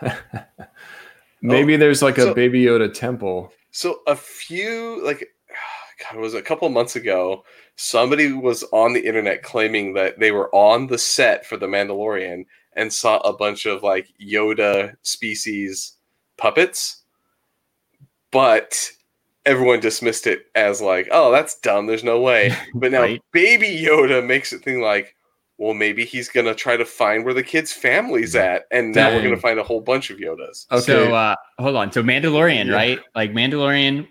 [1.42, 3.52] Maybe oh, there's like a Baby Yoda temple.
[3.70, 5.26] So a few like
[6.02, 7.44] God, it was a couple months ago,
[7.76, 12.44] somebody was on the internet claiming that they were on the set for The Mandalorian
[12.74, 15.96] and saw a bunch of like Yoda species
[16.36, 17.02] puppets,
[18.30, 18.90] but
[19.46, 21.86] everyone dismissed it as like, oh, that's dumb.
[21.86, 22.54] There's no way.
[22.74, 23.22] But now Right.
[23.32, 25.16] Baby Yoda makes it think like,
[25.60, 29.22] well, maybe he's gonna try to find where the kid's family's at, and now we're
[29.22, 30.64] gonna find a whole bunch of Yodas.
[30.72, 30.80] Okay.
[30.80, 31.92] So uh, hold on.
[31.92, 32.72] So Mandalorian, Yeah.
[32.74, 32.98] right?
[33.14, 34.08] Like Mandalorian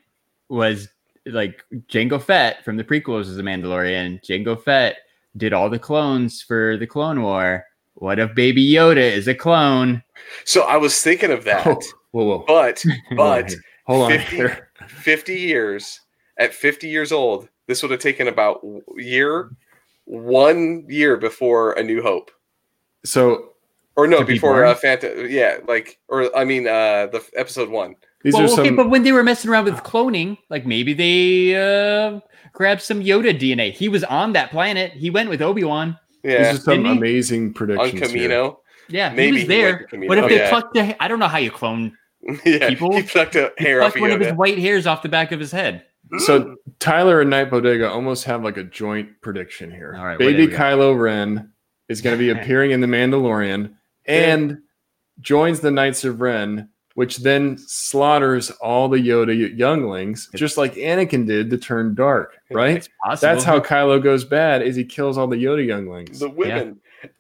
[0.48, 0.88] was
[1.26, 4.24] like Jango Fett from the prequels is a Mandalorian.
[4.24, 4.98] Jango Fett
[5.38, 7.66] did all the clones for the Clone War.
[7.96, 10.04] What if Baby Yoda is a clone?
[10.46, 11.82] So I was thinking of that, Oh,
[12.12, 12.44] whoa, whoa.
[12.48, 12.84] but
[13.18, 13.52] but
[13.88, 14.50] Hold on 50
[14.88, 16.00] 50 years
[16.38, 18.62] at 50 years old this would have taken about
[18.98, 19.50] year
[20.10, 22.32] one year before a new hope
[23.06, 23.52] So
[23.96, 24.68] or no To be before born?
[24.68, 28.68] uh phantom yeah like or i mean uh the episode one these well, are okay,
[28.70, 28.76] some.
[28.76, 32.20] but when they were messing around with cloning, like maybe they uh,
[32.52, 33.72] grabbed some Yoda DNA.
[33.72, 34.92] He was on that planet.
[34.92, 35.98] He went with Obi Wan.
[36.22, 36.98] yeah These are some Didn't he?
[36.98, 38.12] amazing on predictions.
[38.12, 38.28] here.
[38.30, 38.58] Kamino
[38.90, 39.72] Yeah, Maybe he he was there.
[39.78, 40.50] went to Kamino, what if they yeah.
[40.50, 40.74] plucked?
[40.74, 41.98] The, I don't know how you clone.
[42.46, 45.02] yeah People- he plucked a hair off plucked of one of his white hairs off
[45.02, 45.86] the back of his head.
[46.18, 49.96] So Tyler and Night Bodega almost have like a joint prediction here.
[49.98, 50.64] All right, Baby whatever.
[50.64, 51.54] Kylo Ren
[51.88, 54.60] is going to be appearing in The Mandalorian and
[55.22, 60.74] joins the Knights of Ren, which then slaughters all the Yoda y- younglings, just like
[60.76, 62.88] Anakin did to turn dark, right?
[63.22, 66.20] That's how Kylo goes bad is he kills all the Yoda younglings.
[66.20, 66.80] the women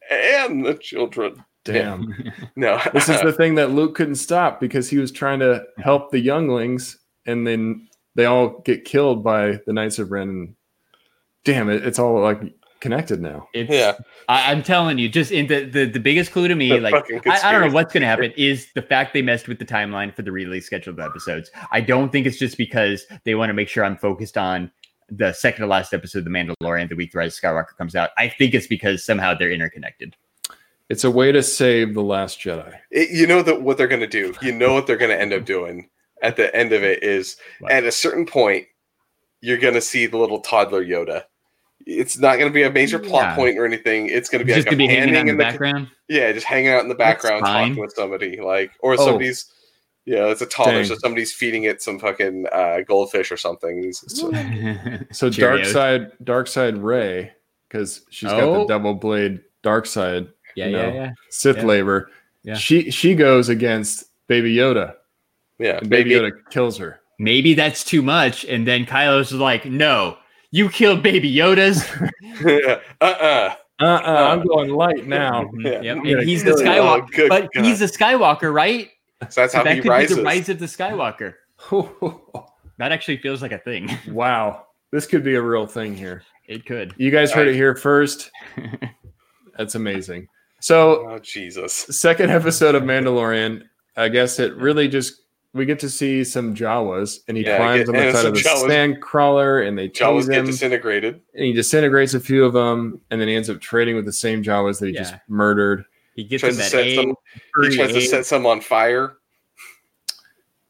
[0.09, 2.13] and the children Damn.
[2.55, 6.11] no this is the thing that Luke couldn't stop because he was trying to help
[6.11, 7.87] the younglings and then
[8.19, 10.27] they all get killed by the Knights of Ren.
[10.27, 10.55] And
[11.45, 12.41] damn it, it's all like
[12.81, 13.47] connected now.
[13.53, 13.93] It's, yeah
[14.27, 17.05] I, I'm telling you, just in the, the the biggest clue to me, The like
[17.25, 19.65] I, I don't know what's going to happen, is the fact they messed with the
[19.65, 21.49] timeline for the release schedule of episodes.
[21.71, 24.69] I don't think it's just because they want to make sure I'm focused on
[25.09, 27.95] the second to last episode of The Mandalorian, the week the Rise of Skywalker comes
[27.95, 28.09] out.
[28.17, 30.17] I think it's because somehow they're interconnected.
[30.89, 32.77] It's a way to save the Last Jedi.
[32.91, 34.33] It- you know that what they're going to do.
[34.41, 35.89] You know what they're going to end up doing
[36.21, 37.71] at the end of it is What?
[37.71, 38.65] at a certain point
[39.41, 41.23] you're going to see the little toddler Yoda.
[41.85, 43.35] It's not going to be a major plot Yeah.
[43.35, 44.07] point or anything.
[44.07, 45.43] It's going to be just like to a be hanging out in the in the
[45.43, 45.87] background.
[46.09, 48.97] yeah, just hanging out in the background talking with somebody like or Oh.
[48.97, 49.45] somebody's
[50.05, 50.85] yeah, it's a toddler, Dang.
[50.85, 53.93] so somebody's feeding it some fucking uh, goldfish or something.
[54.11, 54.31] So,
[55.11, 57.31] so dark side, dark side Rey,
[57.67, 58.61] because she's got Oh.
[58.61, 61.11] the double blade dark side yeah, you yeah, know, yeah.
[61.29, 61.63] Sith Yeah.
[61.65, 62.09] labor.
[62.43, 62.55] Yeah.
[62.55, 64.95] She she goes against Baby Yoda,
[65.59, 67.01] Yeah, and Baby maybe Yoda kills her.
[67.19, 70.17] Maybe that's too much, and then Kylo's like, "No,
[70.51, 71.83] you killed Baby Yodas."
[73.01, 73.55] uh-uh.
[73.81, 75.49] Uh, uh I'm going light now.
[75.59, 75.81] Yeah.
[75.81, 76.51] Yep, and he's the.
[76.51, 77.65] Skywalker, Oh, but God.
[77.65, 78.89] he's the Skywalker, right?
[79.29, 80.15] So that's how that he could rises.
[80.15, 81.35] be the rise of the Skywalker.
[82.77, 83.89] That actually feels like a thing.
[84.07, 86.23] wow, this could be a real thing here.
[86.47, 86.93] It could.
[86.95, 88.31] You guys heard it here first.
[89.57, 90.29] That's amazing.
[90.61, 91.73] So Oh Jesus.
[91.73, 93.63] second episode of Mandalorian,
[93.97, 95.23] I guess it really just
[95.53, 98.33] we get to see some Jawas, and he Yeah, climbs get- on the side of
[98.35, 101.21] the Jawas- sand crawler, and they Jawas tease get him, disintegrated.
[101.33, 104.13] and he disintegrates a few of them, and then he ends up trading with the
[104.13, 105.85] same Jawas that he just murdered.
[106.15, 107.15] He gets Tries in to that set A, some.
[107.33, 109.15] He free tries to set some on fire.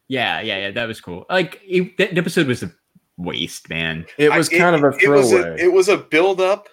[0.08, 0.72] Yeah, yeah, yeah.
[0.72, 1.26] That was cool.
[1.30, 2.72] Like it, that episode was a
[3.18, 4.06] waste, man.
[4.18, 5.62] It was I- kind of a It was throwaway.
[5.62, 6.70] a, it was a build up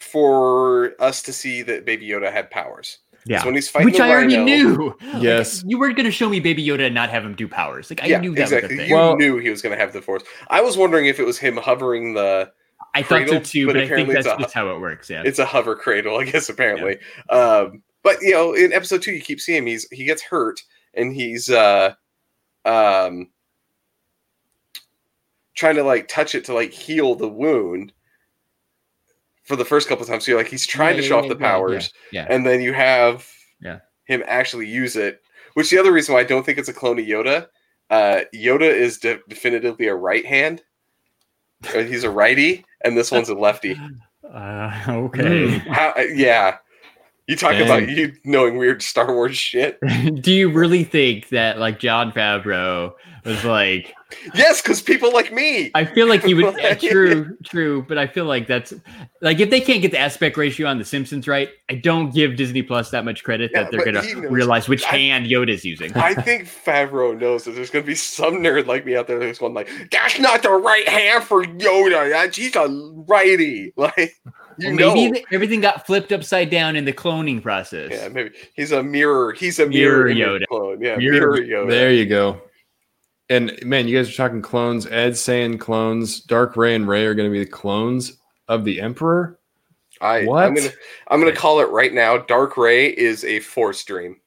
[0.00, 2.98] for us to see that Baby Yoda had powers.
[3.28, 4.96] Yeah, So when he's fighting which the I already rhino- knew.
[5.20, 5.62] Yes.
[5.62, 7.90] Like, you weren't going to show me Baby Yoda and not have him do powers.
[7.90, 8.68] Like I yeah, knew that exactly.
[8.68, 8.88] was a thing.
[8.88, 10.22] You Well- knew he was going to have the force.
[10.48, 12.50] I was wondering if it was him hovering the.
[12.94, 14.80] I thought so cradle, too, but but, I think apparently that's a- just how it
[14.80, 15.10] works.
[15.10, 15.22] Yeah.
[15.24, 16.48] It's a hover cradle, I guess.
[16.48, 16.98] Apparently,
[17.28, 19.66] um, but you know, in episode two, you keep seeing him.
[19.66, 20.60] He's he gets hurt
[20.94, 21.92] and he's uh,
[22.64, 23.28] um,
[25.54, 27.92] trying to like touch it to like heal the wound.
[29.48, 31.22] For the first couple of times, so you're like he's trying Yeah, to show yeah,
[31.22, 31.92] off the yeah, yeah, powers.
[32.12, 32.26] Yeah.
[32.28, 33.26] and then you have
[33.60, 33.78] Yeah.
[34.04, 35.20] him actually use it.
[35.54, 37.46] Which the other reason why I don't think it's a clone of Yoda.
[37.90, 40.62] Uh, Yoda is de- definitively a right hand.
[41.72, 43.76] He's a righty, and this one's a lefty.
[44.28, 45.56] Uh, okay.
[45.58, 45.94] How?
[45.96, 46.58] uh, Yeah,
[47.28, 47.62] You talk Dang.
[47.62, 49.78] about you knowing weird Star Wars shit.
[50.22, 52.92] Do you really think that like Jon Favreau
[53.24, 53.94] was like?
[54.34, 55.70] Yes, because people like me.
[55.74, 56.56] I feel like he would.
[56.58, 58.72] yeah, true, true, but I feel like that's
[59.20, 62.36] like if they can't get the aspect ratio on The Simpsons right, I don't give
[62.36, 65.92] Disney Plus that much credit Yeah, that they're gonna realize which I- hand Yoda's using.
[65.98, 69.20] I think Favreau knows that there's going to be some nerd like me out there
[69.20, 72.08] who's going like, "That's not the right hand for Yoda.
[72.10, 72.68] That's, he's a
[73.06, 74.16] righty." Like,
[74.58, 77.90] you Well, know, maybe th- everything got flipped upside down in the cloning process.
[77.92, 79.32] yeah, maybe he's a mirror.
[79.32, 80.46] He's a mirror, Mirror Yoda.
[80.46, 80.80] clone.
[80.82, 81.70] Yeah, Mirror- mirror, Yoda.
[81.70, 82.40] There you go.
[83.30, 84.86] And man, you guys are talking clones.
[84.86, 86.20] Ed saying clones.
[86.20, 88.16] Dark Rey and Rey are going to be the clones
[88.48, 89.38] of the Emperor.
[90.00, 90.44] I, What?
[90.44, 90.70] I'm gonna,
[91.08, 92.16] I'm gonna call it right now.
[92.18, 94.20] Dark Rey is a Force dream.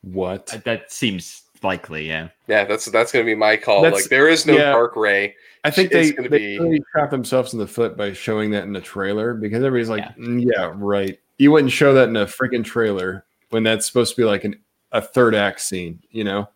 [0.00, 0.46] What?
[0.64, 2.06] That seems likely.
[2.06, 2.28] Yeah.
[2.46, 3.82] Yeah, that's that's gonna be my call.
[3.82, 4.72] That's- like, there is no yeah.
[4.72, 5.34] Dark Rey.
[5.64, 8.50] I think It's they, gonna they be- really shot themselves in the foot by showing
[8.50, 10.24] that in the trailer because everybody's like, Yeah.
[10.26, 11.18] "Mm, yeah, right.
[11.38, 14.56] You wouldn't show that in a freaking trailer when that's supposed to be like an,
[14.92, 16.48] a third act scene, you know?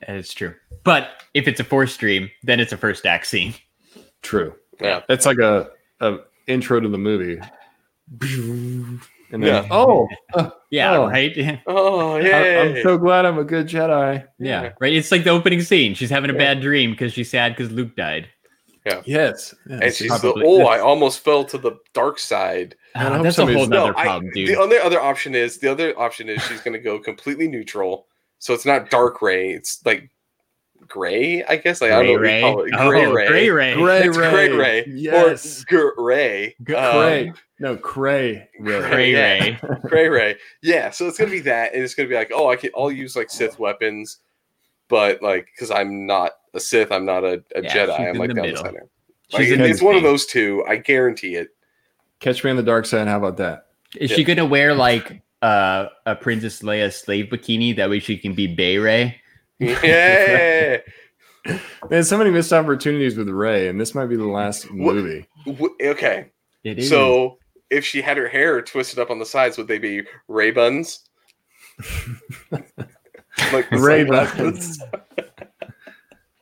[0.00, 0.54] It's true.
[0.82, 3.54] But if it's a force stream, then it's a first act scene.
[4.22, 4.54] True.
[4.80, 5.02] Yeah.
[5.08, 5.70] That's like a,
[6.00, 6.16] a
[6.48, 7.38] intro to the movie.
[9.32, 9.68] And then, Yeah.
[9.70, 11.06] oh, uh, Yeah, Oh.
[11.08, 11.34] right?
[11.36, 11.58] Yeah.
[11.66, 12.62] Oh yeah.
[12.76, 14.26] I'm so glad I'm a good Jedi.
[14.38, 14.92] yeah, right.
[14.92, 15.94] It's like the opening scene.
[15.94, 16.38] She's having a Yeah.
[16.38, 18.28] bad dream because she's sad because Luke died.
[18.86, 19.00] Yeah.
[19.04, 19.54] Yes.
[19.70, 22.74] and she's probably- the oh, I almost fell to the dark side.
[22.94, 24.48] Ah, Man, I hope that's a whole somebody's- No, nother I, problem, dude.
[24.48, 28.06] the other other option is the other option is she's gonna go completely neutral.
[28.38, 29.50] So it's not dark Rey.
[29.52, 30.10] It's like
[30.92, 31.80] gray, I guess.
[31.80, 32.90] Like I don't know Gray what you call it.
[32.90, 33.26] Gray Oh, Rey.
[33.26, 33.74] Gray Rey.
[33.74, 34.84] Gray It's gray Rey.
[34.94, 35.64] Yes.
[35.72, 36.54] Or gray.
[36.66, 38.48] G- Um, No, Cray.
[38.60, 38.80] Rey.
[38.80, 39.18] Gray Yeah.
[39.44, 39.58] Rey.
[39.88, 40.36] Gray Rey.
[40.62, 42.92] Yeah, so it's gonna be that, and it's gonna be like, oh, I can, I'll
[42.92, 44.18] use like Sith weapons,
[44.88, 48.10] but like, because I'm not a Sith, I'm not a, a Yeah, Jedi.
[48.10, 48.64] I'm like the down the middle.
[48.64, 48.86] center.
[49.28, 50.62] She's Like, in it's one of those two.
[50.68, 51.48] I guarantee it.
[52.20, 53.08] Catch me on the dark side.
[53.08, 53.68] How about that?
[53.96, 57.74] Is she gonna wear like uh, a Princess Leia slave bikini?
[57.76, 59.21] That way she can be Bay Rey.
[59.82, 60.78] Yeah.
[61.90, 65.26] Man, so many missed opportunities with Rey, and this might be the last What- movie.
[65.46, 66.26] W- okay,
[66.62, 66.88] It is.
[66.88, 67.38] so
[67.68, 71.00] if she had her hair twisted up on the sides, would they be Rey buns?
[73.52, 74.78] like Rey buns.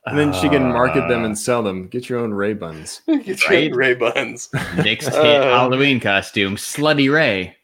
[0.05, 1.87] And then she can market them and sell them.
[1.87, 3.01] Get your own Rey buns.
[3.07, 3.75] Get your Right?
[3.75, 4.49] Rey buns.
[4.77, 7.55] next hit Uh, Halloween costume, Slutty Rey.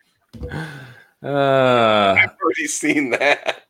[1.23, 3.63] Uh, I've already seen that.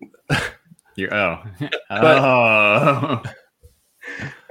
[0.98, 1.44] You're oh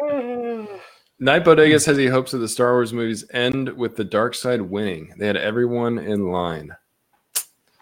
[0.00, 0.80] oh.
[1.18, 4.60] Night Bodega says he hopes that the Star Wars movies end with the dark side
[4.60, 5.14] winning.
[5.18, 6.76] They had everyone in line.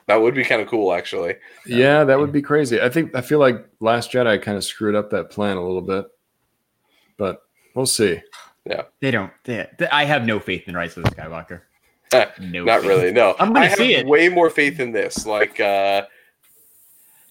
[0.07, 1.35] That would be kind of cool, actually.
[1.67, 2.81] Yeah, that would be crazy.
[2.81, 5.81] I think I feel like Last Jedi kind of screwed up that plan a little
[5.83, 6.07] bit,
[7.17, 7.43] but
[7.75, 8.21] we'll see.
[8.67, 9.33] Yeah, they don't.
[9.45, 11.62] They, they- I have no faith in Rise of the Skywalker.
[12.12, 12.89] Eh, No, Not faith.
[12.89, 13.12] really.
[13.12, 14.07] No, I'm gonna I have see it.
[14.07, 15.27] way more faith in this.
[15.27, 16.03] Like, uh,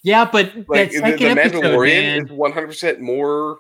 [0.03, 2.25] Yeah, but like that the, second the episode, Mandalorian man.
[2.25, 3.59] is 100 percent more.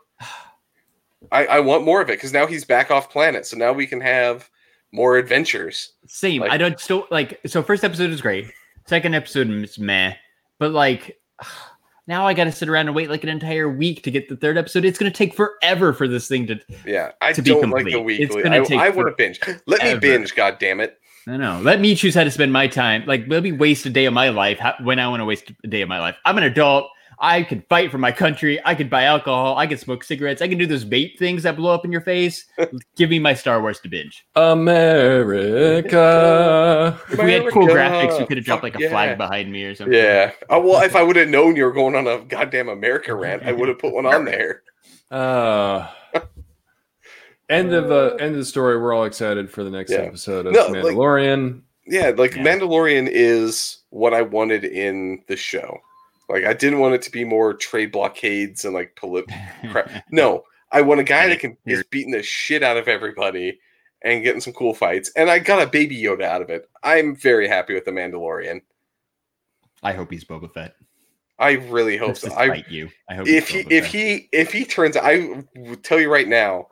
[1.31, 3.87] I, I want more of it because now he's back off planet, so now we
[3.87, 4.49] can have
[4.91, 5.93] more adventures.
[6.05, 6.41] Same.
[6.41, 7.39] Like- I don't still like.
[7.45, 8.51] So first episode is great.
[8.87, 10.13] Second episode is meh.
[10.59, 11.19] But like,
[12.07, 14.35] now I got to sit around and wait like an entire week to get the
[14.35, 14.83] third episode.
[14.83, 16.59] It's going to take forever for this thing to.
[16.85, 18.19] Yeah, I To don't like the complete.
[18.19, 18.51] It's weekly.
[18.51, 19.39] I, take I want to binge.
[19.65, 20.35] Let me binge.
[20.35, 20.99] God damn it!
[21.27, 21.59] I know.
[21.61, 23.03] Let me choose how to spend my time.
[23.05, 25.51] Like, let me waste a day of my life how, when I want to waste
[25.63, 26.15] a day of my life.
[26.25, 26.89] I'm an adult.
[27.19, 28.59] I can fight for my country.
[28.65, 29.57] I can buy alcohol.
[29.57, 30.41] I can smoke cigarettes.
[30.41, 32.45] I can do those vape things that blow up in your face.
[32.97, 34.25] Give me my Star Wars to binge.
[34.35, 35.89] America.
[37.09, 38.89] If we had cool graphics, we could have dropped like a yeah.
[38.89, 39.93] flag behind me or something.
[39.93, 40.31] Yeah.
[40.49, 43.43] Oh, well, if I would have known you were going on a goddamn America rant,
[43.43, 44.63] I would have put one on there.
[45.09, 45.87] Uh,
[47.49, 48.77] end of the end of the story.
[48.79, 49.99] We're all excited for the next Yeah.
[49.99, 51.61] episode of No, like- Mandalorian.
[51.85, 52.43] Yeah, like Yeah.
[52.43, 55.79] Mandalorian is what I wanted in the show.
[56.29, 59.25] Like I didn't want it to be more trade blockades and like polit-
[59.71, 59.89] crap.
[60.11, 63.59] No, I want a guy that can is beating the shit out of everybody
[64.01, 65.11] and getting some cool fights.
[65.15, 66.69] And I got a baby Yoda out of it.
[66.83, 68.61] I'm very happy with the Mandalorian.
[69.83, 70.75] I hope he's Boba Fett.
[71.39, 72.33] I really hope Just so.
[72.33, 72.89] I you.
[73.09, 73.91] I hope if he if Fett.
[73.93, 76.67] he if he turns I will tell you right now,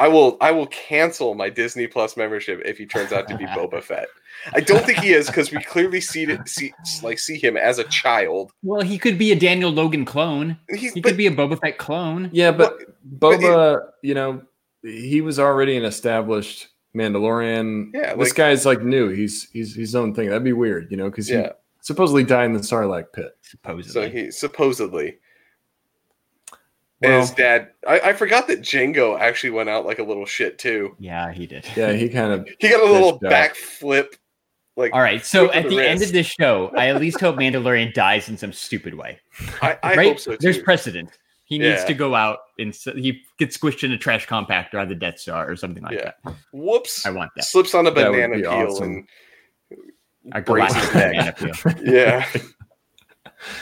[0.00, 3.44] I will I will cancel my Disney Plus membership if he turns out to be
[3.44, 4.08] Boba Fett.
[4.54, 6.72] I don't think he is because we clearly see it see
[7.02, 8.52] like see him as a child.
[8.62, 10.58] well, he could be a Daniel Logan clone.
[10.70, 12.30] He's He but, could be a Boba Fett clone.
[12.32, 14.42] Yeah, but but it- Boba, you know,
[14.82, 17.90] he was already an established Mandalorian.
[17.94, 19.08] Yeah, this like- guy's like new.
[19.10, 20.28] He's he's his own thing.
[20.28, 21.52] That'd be weird, you know, because he Yeah.
[21.82, 23.36] supposedly died in the Sarlacc pit.
[23.42, 23.92] Supposedly.
[23.92, 25.18] so he supposedly
[27.02, 27.68] Well- and his dad.
[27.86, 30.94] I, I forgot that Jango actually went out like a little shit too.
[30.98, 31.64] yeah, he did.
[31.76, 33.50] Yeah, he kind of He got a little Bitched out.
[33.54, 34.06] backflip,
[34.76, 35.24] Like, All right.
[35.24, 38.36] So at the, the end of this show, I at least hope Mandalorian dies in
[38.36, 39.18] some stupid way.
[39.62, 40.08] I, I right?
[40.08, 40.38] hope so too.
[40.40, 41.10] There's precedent.
[41.46, 44.88] He needs to go out and s- he gets squished in a trash compactor on
[44.88, 46.12] the Death Star or something like Yeah.
[46.24, 46.34] that.
[46.52, 47.04] Whoops!
[47.04, 47.44] I want that.
[47.44, 49.06] Slips on a That would banana be peel awesome.
[50.32, 52.24] A breaks galactic banana peel yeah,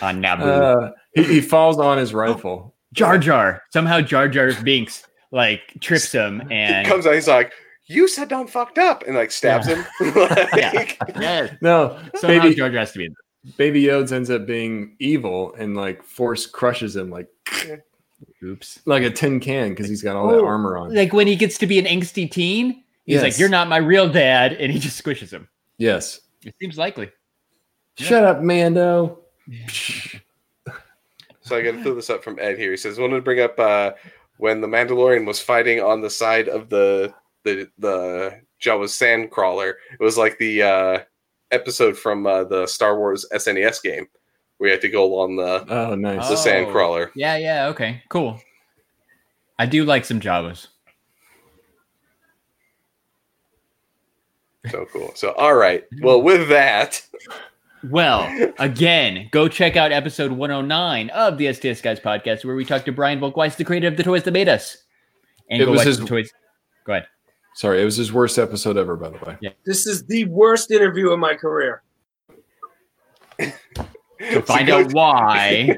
[0.03, 0.43] on Naboo.
[0.43, 2.75] Uh, he, he falls on his rifle.
[2.99, 3.63] Jar Jar.
[3.73, 7.15] Somehow Jar Jar Binks like trips him he and comes out.
[7.15, 7.53] He's like,
[7.87, 9.85] "You said I'm fucked up," and like stabs him.
[10.15, 11.55] Like, yeah.
[11.61, 13.15] No, Somehow baby, Jar Jar has to be in
[13.57, 17.29] baby Yodes ends up being evil and like force crushes him like
[18.43, 18.81] Oops.
[18.85, 20.95] like a tin can because he's got all that Oh, armor on.
[20.95, 23.23] Like when he gets to be an angsty teen, he's Yes.
[23.23, 25.49] like, You're not my real dad, and he just squishes him.
[25.79, 26.21] Yes.
[26.45, 27.11] It seems likely.
[27.97, 29.21] Shut up, Mando.
[31.49, 32.71] So I got to throw this up from Ed here.
[32.71, 33.93] He says, "Wanted to bring up uh,
[34.37, 37.13] when the Mandalorian was fighting on the side of the
[37.45, 39.79] the the Jawa's sand crawler.
[39.93, 40.99] It was like the uh,
[41.51, 44.07] episode from uh, the Star Wars SNES game
[44.59, 46.27] where you had to go along the Oh, nice.
[46.29, 46.37] the Oh.
[46.37, 47.13] sand crawler.
[47.15, 48.41] Yeah, yeah, okay, cool.
[49.59, 50.67] I do like some Jawas.
[54.71, 55.13] So cool.
[55.15, 55.85] So all right.
[56.03, 57.01] Well, with that,
[57.85, 62.87] Well, again, go check out episode 109 of the STS Guys podcast, where we talked
[62.87, 64.79] to Brian Volk-Weiss, the creator of the toys that made us.
[65.51, 66.33] And It go was watch his- the toys.
[66.85, 67.07] Go ahead.
[67.55, 69.37] Sorry, it was his worst episode ever, by the way.
[69.41, 69.51] Yeah.
[69.65, 71.83] This is the worst interview in my career.
[73.39, 75.77] To find go- out why.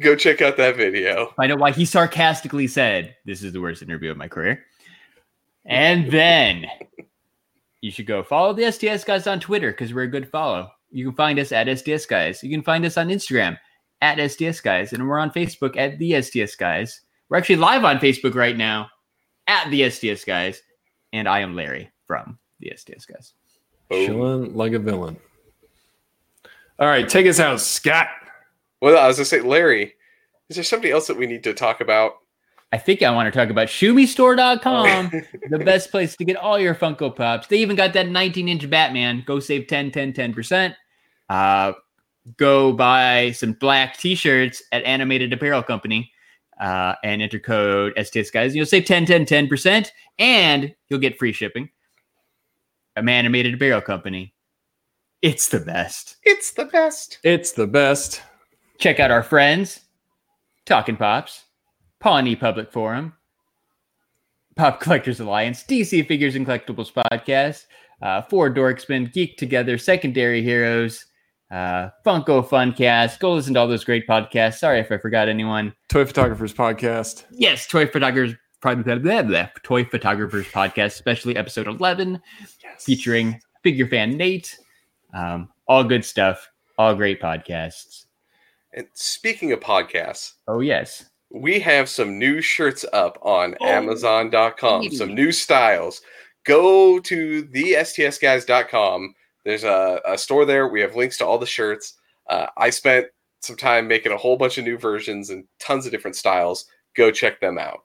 [0.00, 1.32] go check out that video.
[1.36, 4.64] find out why he sarcastically said, This is the worst interview of my career.
[5.64, 6.66] And then
[7.80, 10.70] you should go follow the STS guys on Twitter because we're a good follow.
[10.92, 12.42] You can find us at STS guys.
[12.42, 13.58] You can find us on Instagram
[14.02, 14.92] at STS guys.
[14.92, 17.00] And we're on Facebook at the STS guys.
[17.28, 18.90] We're actually live on Facebook right now
[19.46, 20.62] at the STS guys.
[21.12, 23.32] And I am Larry from the STS guys.
[23.88, 24.06] Boom.
[24.06, 25.16] Chilling like a villain.
[26.78, 28.08] All right, take us out, Scott.
[28.80, 29.94] Well, I was gonna say, Larry,
[30.48, 32.14] is there somebody else that we need to talk about?
[32.72, 35.10] I think I want to talk about ShumiStore.com.
[35.12, 35.20] Oh.
[35.50, 37.46] the best place to get all your Funko Pops.
[37.46, 39.22] They even got that 19 inch Batman.
[39.26, 40.74] Go save 10, 10, 10%.
[41.32, 41.72] Uh,
[42.36, 46.12] go buy some black t shirts at Animated Apparel Company
[46.60, 48.54] uh, and enter code STS guys.
[48.54, 51.70] You'll save 10, 10, 10%, and you'll get free shipping.
[52.96, 54.34] I'm Animated Apparel Company.
[55.22, 56.16] It's the best.
[56.22, 57.18] It's the best.
[57.24, 58.20] It's the best.
[58.76, 59.80] Check out our friends,
[60.66, 61.44] Talking Pops,
[61.98, 63.14] Pawnee Public Forum,
[64.54, 67.64] Pop Collectors Alliance, DC Figures and Collectibles Podcast,
[68.02, 71.06] uh, Four Dorksmen, Geek Together, Secondary Heroes,
[71.52, 73.18] uh, Funko Funcast.
[73.20, 74.58] Go listen to all those great podcasts.
[74.58, 75.72] Sorry if I forgot anyone.
[75.88, 77.24] Toy Photographers Podcast.
[77.30, 82.20] Yes, Toy Photographers, blah, blah, blah, blah, Toy Photographers Podcast, especially episode 11,
[82.78, 84.58] featuring figure fan Nate.
[85.14, 86.48] Um, all good stuff,
[86.78, 88.06] all great podcasts.
[88.72, 91.04] And speaking of podcasts, Oh, yes.
[91.30, 94.88] we have some new shirts up on Oh, Amazon.com.
[94.90, 96.00] Some new styles.
[96.44, 99.14] Go to the STSguys.com.
[99.44, 100.68] There's a, a store there.
[100.68, 101.94] We have links to all the shirts.
[102.28, 103.06] Uh, I spent
[103.40, 106.66] some time making a whole bunch of new versions and tons of different styles.
[106.94, 107.84] Go check them out.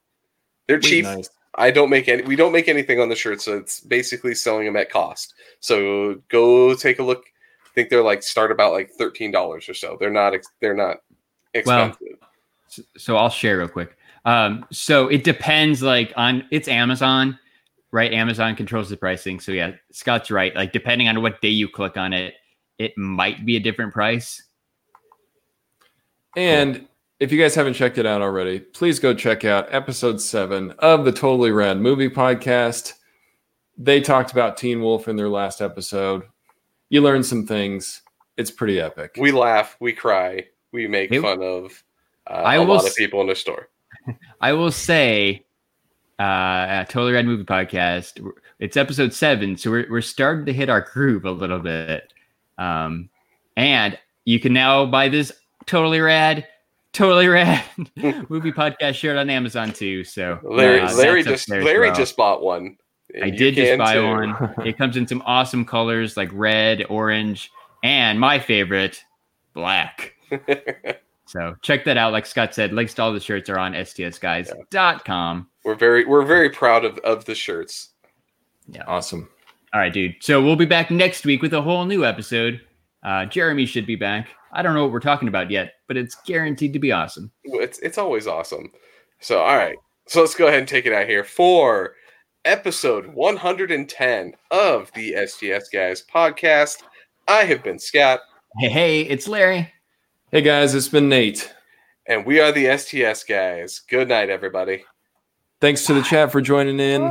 [0.67, 1.05] They're cheap.
[1.05, 1.29] Nice.
[1.55, 2.21] I don't make any.
[2.21, 5.33] We don't make anything on the shirt, so it's basically selling them at cost.
[5.59, 7.23] So go take a look.
[7.65, 9.97] I think they're like start about like thirteen dollars or so.
[9.99, 10.33] They're not.
[10.61, 10.97] They're not
[11.65, 12.17] Well, expensive.
[12.67, 13.97] S- so I'll share real quick.
[14.25, 17.39] Um, so it depends like on it's Amazon,
[17.91, 18.11] right?
[18.13, 19.39] Amazon controls the pricing.
[19.39, 20.55] So yeah, Scott's right.
[20.55, 22.33] Like depending on what day you click on it,
[22.77, 24.41] it might be a different price.
[26.35, 26.87] And
[27.19, 31.05] if you guys haven't checked it out already, please go check out episode seven of
[31.05, 32.93] the Totally Rad Movie Podcast.
[33.77, 36.23] They talked about Teen Wolf in their last episode.
[36.89, 38.01] You learn some things.
[38.37, 39.15] It's pretty epic.
[39.17, 41.83] we laugh, we cry, we make It- fun of
[42.29, 43.69] uh, I a will lot of people in the store.
[44.41, 45.45] I will say,
[46.19, 48.25] uh, Totally Rad Movie Podcast.
[48.59, 52.11] It's episode seven, so we're we're starting to hit our groove a little bit.
[52.57, 53.09] Um,
[53.55, 55.31] and you can now buy this
[55.65, 56.47] Totally Rad,
[56.93, 57.63] Totally Rad
[58.29, 60.03] movie podcast shirt on Amazon too.
[60.03, 61.95] So Larry, uh, Larry just Larry well.
[61.95, 62.77] just bought one.
[63.21, 64.07] I did just buy too.
[64.07, 64.53] one.
[64.65, 67.51] It comes in some awesome colors like red, orange,
[67.83, 69.03] and my favorite,
[69.53, 70.13] black.
[71.27, 72.13] So check that out.
[72.13, 75.47] Like Scott said, links to all the shirts are on stsguys.com.
[75.67, 77.89] we're very we're very proud of of the shirts.
[78.69, 79.27] Yeah, awesome.
[79.73, 80.15] All right, dude.
[80.21, 82.61] So we'll be back next week with a whole new episode.
[83.03, 84.29] Uh, Jeremy should be back.
[84.53, 87.31] I don't know what we're talking about yet, but it's guaranteed to be awesome.
[87.43, 88.71] It's it's always awesome.
[89.19, 91.95] So all right, so let's go ahead and take it out here for
[92.45, 96.83] episode 110 of the STS Guys podcast.
[97.27, 98.21] I have been Scott,
[98.57, 99.69] Hey, hey, it's Larry.
[100.31, 101.53] Hey guys, it's been Nate.
[102.07, 103.79] and we are the STS Guys.
[103.89, 104.85] Good night, everybody.
[105.59, 107.01] Thanks to the chat for joining in.